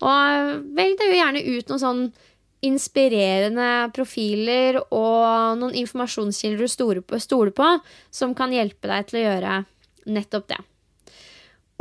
[0.06, 2.06] Og velg deg jo gjerne ut noen sånn
[2.66, 7.68] inspirerende profiler og noen informasjonskilder du stoler på,
[8.10, 9.58] som kan hjelpe deg til å gjøre
[10.16, 10.62] nettopp det.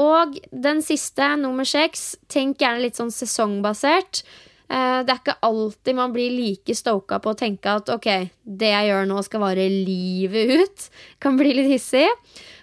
[0.01, 4.25] Og den siste, nummer seks, tenk gjerne litt sånn sesongbasert.
[4.65, 8.07] Eh, det er ikke alltid man blir like stoka på å tenke at ok,
[8.41, 10.87] det jeg gjør nå skal vare livet ut.
[11.23, 12.07] Kan bli litt hissig.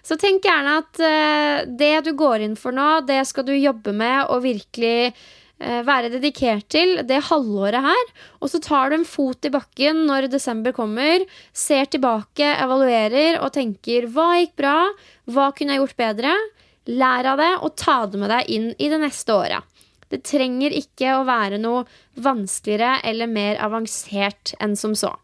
[0.02, 3.94] Så tenk gjerne at eh, det du går inn for nå, det skal du jobbe
[3.94, 8.10] med og virkelig eh, være dedikert til det halvåret her.
[8.42, 11.22] Og så tar du en fot i bakken når desember kommer,
[11.54, 14.76] ser tilbake, evaluerer og tenker hva gikk bra,
[15.30, 16.34] hva kunne jeg gjort bedre?
[16.90, 19.71] Lær av det, og ta det med deg inn i det neste året.
[20.12, 21.86] Det trenger ikke å være noe
[22.20, 25.14] vanskeligere eller mer avansert enn som så.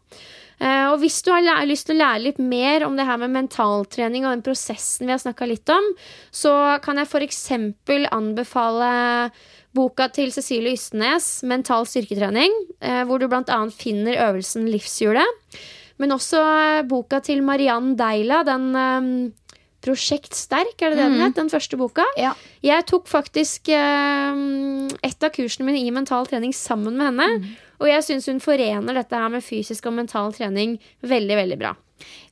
[0.59, 3.31] Eh, og hvis du har lyst til å lære litt mer om det her med
[3.31, 5.87] mentaltrening og den prosessen vi har snakka litt om,
[6.35, 6.51] så
[6.83, 7.45] kan jeg f.eks.
[8.11, 8.91] anbefale
[9.77, 13.59] boka til Cecilie Ystenes, 'Mental styrketrening', eh, hvor du bl.a.
[13.69, 15.59] finner øvelsen Livshjulet.
[15.99, 16.41] Men også
[16.87, 19.31] boka til Mariann Deila, den eh,
[19.81, 21.21] Prosjekt Sterk, er det det den Mm.
[21.27, 21.35] het?
[21.35, 22.03] Den første boka.
[22.17, 22.33] Ja.
[22.61, 27.27] Jeg tok faktisk eh, et av kursene mine i mental trening sammen med henne.
[27.39, 27.53] Mm.
[27.79, 31.75] Og jeg syns hun forener dette her med fysisk og mental trening veldig, veldig bra.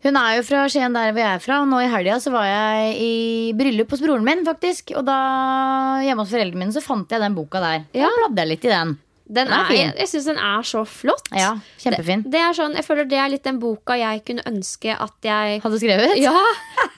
[0.04, 1.62] Hun er jo fra Skien der hvor jeg er fra.
[1.64, 4.92] Og nå i helga så var jeg i bryllup hos broren min, faktisk.
[5.00, 5.18] Og da
[6.04, 7.86] hjemme hos foreldrene mine så fant jeg den boka der.
[7.96, 8.08] Ja.
[8.08, 8.98] Da bladde jeg litt i den.
[9.28, 11.30] Den er jeg jeg syns den er så flott.
[11.36, 11.52] Ja,
[11.82, 12.24] kjempefin.
[12.24, 15.28] Det, det er sånn, jeg føler det er litt den boka jeg kunne ønske at
[15.28, 16.16] jeg Hadde skrevet?
[16.22, 16.34] Ja,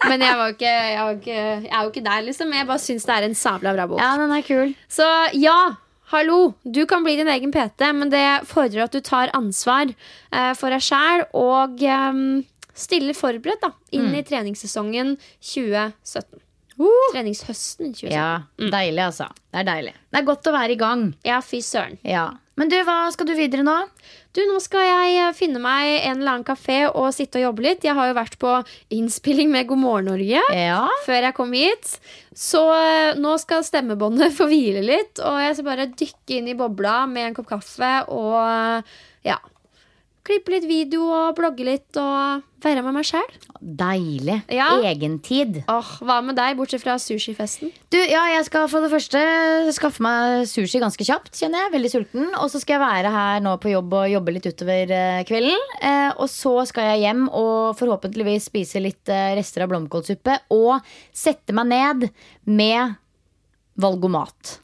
[0.05, 2.53] men jeg, var ikke, jeg, var ikke, jeg er jo ikke der, liksom.
[2.53, 4.01] Jeg bare syns det er en sabla bra bok.
[4.03, 4.75] Ja, den er kul.
[4.91, 5.07] Så
[5.37, 5.57] ja,
[6.13, 10.53] hallo, du kan bli din egen PT, men det fordrer at du tar ansvar eh,
[10.59, 12.21] for deg sjæl og eh,
[12.77, 16.45] stiller forberedt da, inn i treningssesongen 2017.
[17.13, 18.11] Treningshøsten 2017.
[18.13, 18.29] Ja,
[18.71, 19.27] Deilig, altså.
[19.51, 19.95] Det er deilig.
[20.13, 21.09] Det er godt å være i gang.
[21.27, 21.97] Ja, fy søren.
[22.07, 22.29] Ja.
[22.59, 23.75] Men du, hva skal du videre nå?
[24.35, 27.63] Du, nå skal jeg eh, finne meg en eller annen kafé og sitte og jobbe
[27.65, 27.85] litt.
[27.87, 28.51] Jeg har jo vært på
[28.95, 30.81] innspilling med God morgen Norge Ja.
[31.05, 31.93] før jeg kom hit.
[32.35, 36.57] Så eh, nå skal stemmebåndet få hvile litt, og jeg skal bare dykke inn i
[36.59, 38.99] bobla med en kopp kaffe og eh,
[39.31, 39.39] ja.
[40.29, 43.31] Klippe litt video og blogge litt og være med meg sjæl.
[43.59, 44.35] Deilig.
[44.53, 44.67] Ja.
[44.85, 45.55] Egentid.
[45.65, 47.71] Åh, hva med deg, bortsett fra sushifesten?
[47.89, 49.23] Du, ja, jeg skal for det første
[49.73, 51.73] skaffe meg sushi ganske kjapt, kjenner jeg.
[51.73, 52.27] Veldig sulten.
[52.37, 55.65] Og så skal jeg være her nå på jobb og jobbe litt utover eh, kvelden.
[55.81, 60.35] Eh, og så skal jeg hjem og forhåpentligvis spise litt eh, rester av blomkålsuppe.
[60.53, 60.77] Og
[61.09, 62.05] sette meg ned
[62.45, 62.99] med
[63.81, 64.59] valgomat.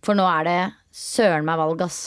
[0.00, 0.58] For nå er det
[0.88, 2.00] søren meg valg, ass.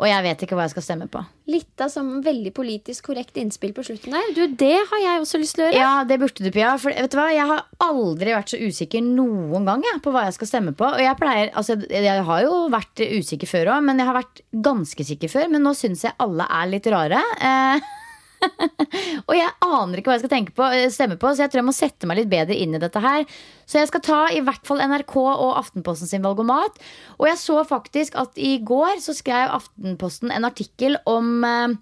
[0.00, 1.22] Og jeg vet ikke hva jeg skal stemme på.
[1.50, 4.30] Litt av som veldig politisk korrekt innspill på slutten der.
[4.34, 5.82] Du, det har jeg også lyst til å gjøre.
[5.82, 6.74] Ja, det burde du, Pia.
[6.80, 7.28] For vet du hva?
[7.34, 10.88] Jeg har aldri vært så usikker noen gang jeg, på hva jeg skal stemme på.
[10.88, 14.42] Og jeg pleier, altså, jeg har jo vært usikker før òg, men jeg har vært
[14.66, 15.52] ganske sikker før.
[15.54, 17.22] Men nå syns jeg alle er litt rare.
[17.38, 17.92] Eh,
[19.28, 21.68] og jeg aner ikke hva jeg skal på, eh, stemme på, så jeg tror jeg
[21.68, 23.24] må sette meg litt bedre inn i dette her.
[23.64, 26.78] Så jeg skal ta i hvert fall NRK og Aftenposten sin valgomat.
[27.18, 31.76] Og jeg så faktisk at i går så skrev Aftenposten en artikkel om eh,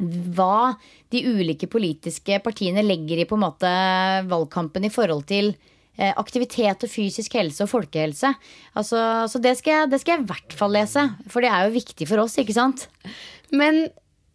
[0.00, 0.76] hva
[1.12, 3.72] de ulike politiske partiene legger i på en måte
[4.30, 8.32] valgkampen i forhold til eh, aktivitet og fysisk helse og folkehelse.
[8.74, 11.66] Altså, så det skal, jeg, det skal jeg i hvert fall lese, for det er
[11.66, 12.88] jo viktig for oss, ikke sant?
[13.50, 13.88] Men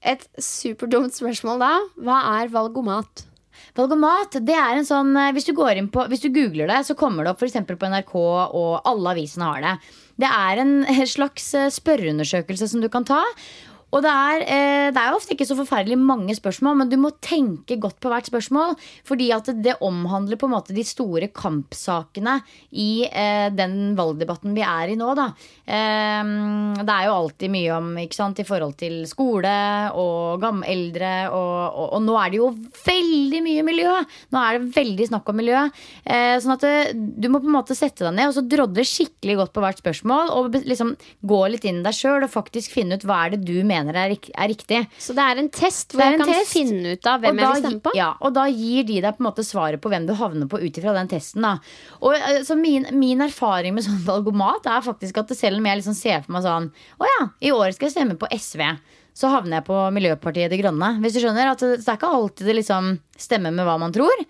[0.05, 1.71] et superdumt spørsmål da.
[2.05, 3.25] Hva er valgomat?
[3.75, 6.81] Valgomat, det er en sånn eh, Hvis du går inn på, hvis du googler det,
[6.87, 7.57] så kommer det opp f.eks.
[7.67, 9.75] på NRK, og alle avisene har det.
[10.21, 10.75] Det er en
[11.15, 13.21] slags eh, spørreundersøkelse som du kan ta.
[13.95, 16.97] Og det er, eh, det er jo ofte ikke så forferdelig mange spørsmål, men du
[16.99, 18.75] må tenke godt på hvert spørsmål.
[19.07, 22.41] Fordi at det omhandler på en måte de store kampsakene
[22.75, 25.13] i eh, den valgdebatten vi er i nå.
[25.15, 25.29] Da.
[25.63, 26.33] Eh,
[26.81, 29.55] det er jo alltid mye om ikke sant, i forhold til skole
[29.95, 31.13] og gammeldre.
[31.31, 32.51] Og, og, og, nå er det jo
[32.85, 33.95] veldig mye miljø!
[34.35, 35.63] Nå er det veldig snakk om miljø.
[36.03, 39.39] Eh, sånn at du må på en måte sette deg ned og så drodle skikkelig
[39.39, 40.35] godt på hvert spørsmål.
[40.35, 43.43] Og liksom gå litt inn i deg sjøl og faktisk finne ut hva er det
[43.47, 44.79] du mener er, rik er riktig.
[44.97, 46.53] Så det er en test hvor er jeg kan test.
[46.55, 47.93] finne ut av hvem jeg vil stemme på?
[47.99, 50.61] Ja, og da gir de deg på en måte svaret på hvem du havner på
[50.63, 51.45] ut ifra den testen.
[51.45, 51.53] Da.
[52.01, 55.83] Og eh, så min, min erfaring med sånn valgomat er faktisk at selv om jeg
[55.83, 58.63] liksom ser for meg sånn Å ja, i år skal jeg stemme på SV.
[59.15, 60.97] Så havner jeg på Miljøpartiet De Grønne.
[61.03, 63.93] Hvis du skjønner at det, det er ikke alltid det liksom stemmer med hva man
[63.95, 64.25] tror.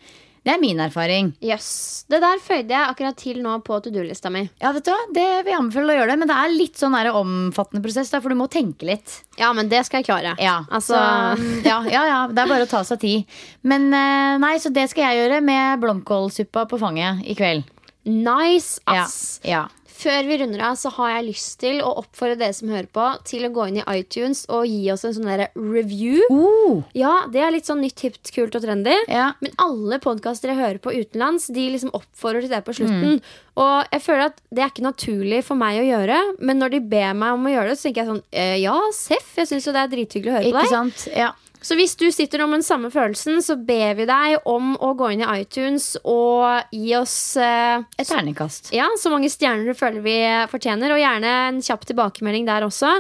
[0.46, 1.32] Det er min erfaring.
[1.42, 2.06] Jøss.
[2.08, 4.44] Det der føyde jeg akkurat til nå på to do-lista mi.
[4.62, 6.78] Ja, vet du hva, Det vil jeg anbefale å gjøre det, men det er litt
[6.78, 9.16] sånn der omfattende prosess, da, for du må tenke litt.
[9.42, 10.36] Ja, men det skal jeg klare.
[10.38, 13.26] Ja, Altså- så, ja, ja, ja, det er bare å ta seg tid.
[13.64, 17.66] Men eh, nei, så det skal jeg gjøre med blomkålsuppa på fanget i kveld.
[18.06, 19.40] Nice, Ja, ass.
[19.44, 19.64] ja.
[19.96, 23.06] Før vi runder av, så har jeg lyst til å oppfordre dere som hører på,
[23.30, 26.20] til å gå inn i iTunes og gi oss en sånn derre review.
[26.30, 28.96] Uh, Ja, det er litt sånn nytt, hipt, kult og trendy.
[29.08, 29.30] ja.
[29.42, 33.16] Men alle podkaster jeg hører på utenlands, de liksom oppfordrer til det på slutten.
[33.18, 33.40] Mm.
[33.64, 36.84] Og jeg føler at det er ikke naturlig for meg å gjøre, men når de
[36.92, 39.66] ber meg om å gjøre det, så tenker jeg sånn eh, Ja, Seff, jeg syns
[39.70, 40.76] jo det er drithyggelig å høre på Ikke deg.
[40.76, 41.08] sant?
[41.16, 41.32] Ja.
[41.66, 45.10] Så hvis du sitter om den samme følelsen, så ber vi deg om å gå
[45.16, 48.70] inn i iTunes og gi oss eh, Et terningkast.
[48.76, 50.18] ja, så mange stjerner du føler vi
[50.52, 52.92] fortjener, og gjerne en kjapp tilbakemelding der også.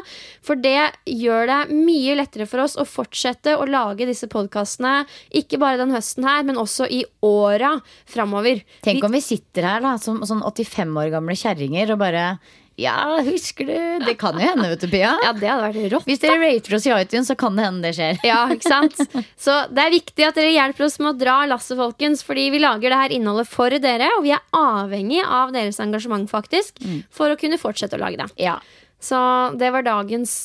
[0.45, 5.61] For det gjør det mye lettere for oss å fortsette å lage disse podkastene, ikke
[5.61, 7.75] bare den høsten her, men også i åra
[8.09, 8.65] framover.
[8.85, 12.27] Tenk om vi sitter her da som sånn 85 år gamle kjerringer og bare
[12.75, 14.05] Ja, husker du?
[14.05, 15.13] Det kan jo hende, vet du, Pia.
[15.23, 16.07] Ja, det hadde vært rått.
[16.09, 18.19] Hvis dere rater oss i iTunes, så kan det hende det skjer.
[18.27, 18.99] Ja, ikke sant?
[19.45, 22.25] Så det er viktig at dere hjelper oss med å dra lasset, folkens.
[22.27, 26.27] Fordi vi lager det her innholdet for dere, og vi er avhengig av deres engasjement,
[26.31, 26.83] faktisk,
[27.15, 28.27] for å kunne fortsette å lage det.
[28.43, 28.57] Ja.
[28.99, 29.17] Så
[29.55, 30.35] det var dagens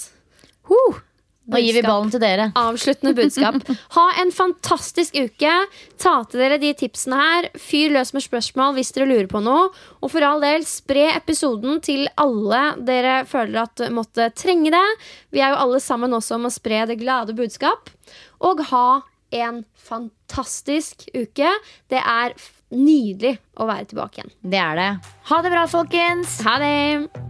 [0.71, 1.03] huh,
[1.51, 2.51] Nå gir vi ballen til dere.
[2.59, 3.59] Avsluttende budskap.
[3.97, 5.53] Ha en fantastisk uke.
[6.01, 7.49] Ta til dere de tipsene her.
[7.59, 9.69] Fyr løs med spørsmål hvis dere lurer på noe.
[10.01, 14.87] Og for all del, spre episoden til alle dere føler at måtte trenge det.
[15.35, 17.91] Vi er jo alle sammen også om å spre det glade budskap.
[18.47, 19.01] Og ha
[19.31, 21.51] en fantastisk uke.
[21.91, 22.37] Det er
[22.71, 24.37] nydelig å være tilbake igjen.
[24.55, 24.91] Det er det.
[25.33, 26.41] Ha det bra, folkens.
[26.47, 27.30] Ha det!